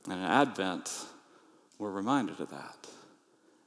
And 0.06 0.14
in 0.14 0.26
Advent, 0.26 0.90
we're 1.78 1.92
reminded 1.92 2.40
of 2.40 2.52
that. 2.52 2.88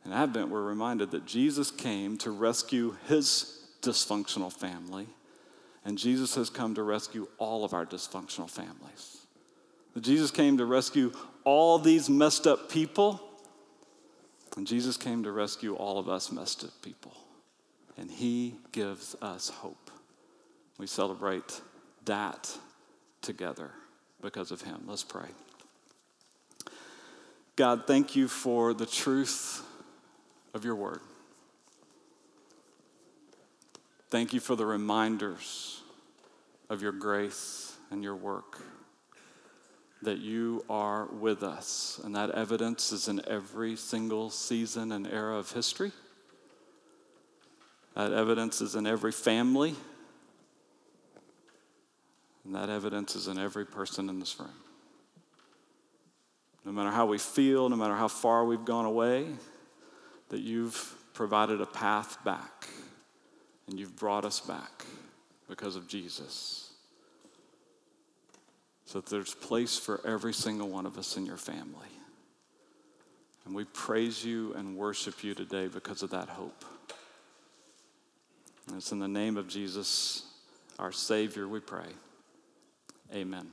In 0.07 0.13
Advent, 0.13 0.49
we're 0.49 0.63
reminded 0.63 1.11
that 1.11 1.27
Jesus 1.27 1.71
came 1.71 2.17
to 2.19 2.31
rescue 2.31 2.97
his 3.07 3.54
dysfunctional 3.85 4.53
family, 4.53 5.07
and 5.85 5.99
Jesus 5.99 6.35
has 6.35 6.51
come 6.51 6.75
to 6.75 6.83
rescue 6.83 7.29
all 7.39 7.65
of 7.65 7.75
our 7.75 7.85
dysfunctional 7.85 8.49
families. 8.49 9.19
Jesus 10.01 10.31
came 10.31 10.59
to 10.59 10.65
rescue 10.65 11.13
all 11.45 11.79
these 11.79 12.11
messed 12.11 12.47
up 12.47 12.71
people, 12.71 13.21
and 14.57 14.67
Jesus 14.67 14.97
came 14.97 15.23
to 15.23 15.33
rescue 15.33 15.75
all 15.75 15.99
of 15.99 16.09
us 16.09 16.33
messed 16.33 16.65
up 16.65 16.71
people. 16.83 17.17
And 17.97 18.11
He 18.11 18.57
gives 18.73 19.15
us 19.23 19.51
hope. 19.51 19.91
We 20.79 20.87
celebrate 20.87 21.61
that 22.07 22.51
together 23.23 23.71
because 24.21 24.51
of 24.51 24.63
Him. 24.63 24.83
Let's 24.87 25.05
pray. 25.05 25.29
God, 27.57 27.87
thank 27.87 28.17
you 28.17 28.27
for 28.27 28.75
the 28.75 28.87
truth 28.87 29.63
of 30.55 30.65
your 30.65 30.75
word. 30.75 31.01
Thank 34.15 34.33
you 34.33 34.39
for 34.39 34.55
the 34.55 34.65
reminders 34.65 35.81
of 36.71 36.81
your 36.81 36.93
grace 36.93 37.77
and 37.91 38.01
your 38.01 38.15
work, 38.15 38.63
that 40.03 40.19
you 40.19 40.65
are 40.71 41.07
with 41.07 41.43
us. 41.43 42.01
And 42.05 42.15
that 42.15 42.31
evidence 42.31 42.93
is 42.93 43.09
in 43.09 43.21
every 43.27 43.75
single 43.75 44.31
season 44.31 44.93
and 44.93 45.05
era 45.05 45.37
of 45.37 45.51
history. 45.51 45.91
That 47.97 48.13
evidence 48.13 48.61
is 48.61 48.77
in 48.77 48.87
every 48.87 49.11
family. 49.11 49.75
And 52.45 52.55
that 52.55 52.69
evidence 52.69 53.17
is 53.17 53.27
in 53.27 53.37
every 53.37 53.67
person 53.67 54.09
in 54.09 54.21
this 54.21 54.39
room. 54.39 54.55
No 56.65 56.71
matter 56.71 56.93
how 56.93 57.07
we 57.07 57.19
feel, 57.19 57.69
no 57.69 57.75
matter 57.75 57.97
how 57.97 58.07
far 58.07 58.45
we've 58.45 58.65
gone 58.65 58.85
away, 58.85 59.27
that 60.29 60.39
you've 60.39 60.95
provided 61.15 61.61
a 61.61 61.67
path 61.67 62.25
back 62.25 62.69
and 63.67 63.79
you've 63.79 63.97
brought 63.97 64.25
us 64.25 64.41
back 64.41 64.85
because 65.49 65.77
of 65.77 65.89
Jesus. 65.89 66.71
so 68.87 69.01
that 69.01 69.11
there's 69.11 69.35
place 69.35 69.79
for 69.79 70.01
every 70.07 70.33
single 70.33 70.69
one 70.69 70.87
of 70.87 70.99
us 70.99 71.17
in 71.17 71.27
your 71.27 71.37
family. 71.37 71.89
And 73.47 73.55
we 73.55 73.65
praise 73.65 74.25
you 74.25 74.55
and 74.55 74.77
worship 74.77 75.25
you 75.25 75.35
today 75.35 75.69
because 75.69 76.03
of 76.03 76.11
that 76.11 76.29
hope. 76.29 76.65
And 78.69 78.77
it's 78.77 78.93
in 78.93 78.99
the 78.99 79.09
name 79.09 79.37
of 79.37 79.49
Jesus, 79.49 80.25
our 80.79 80.93
Savior, 80.93 81.47
we 81.47 81.61
pray. 81.61 81.89
Amen. 83.13 83.51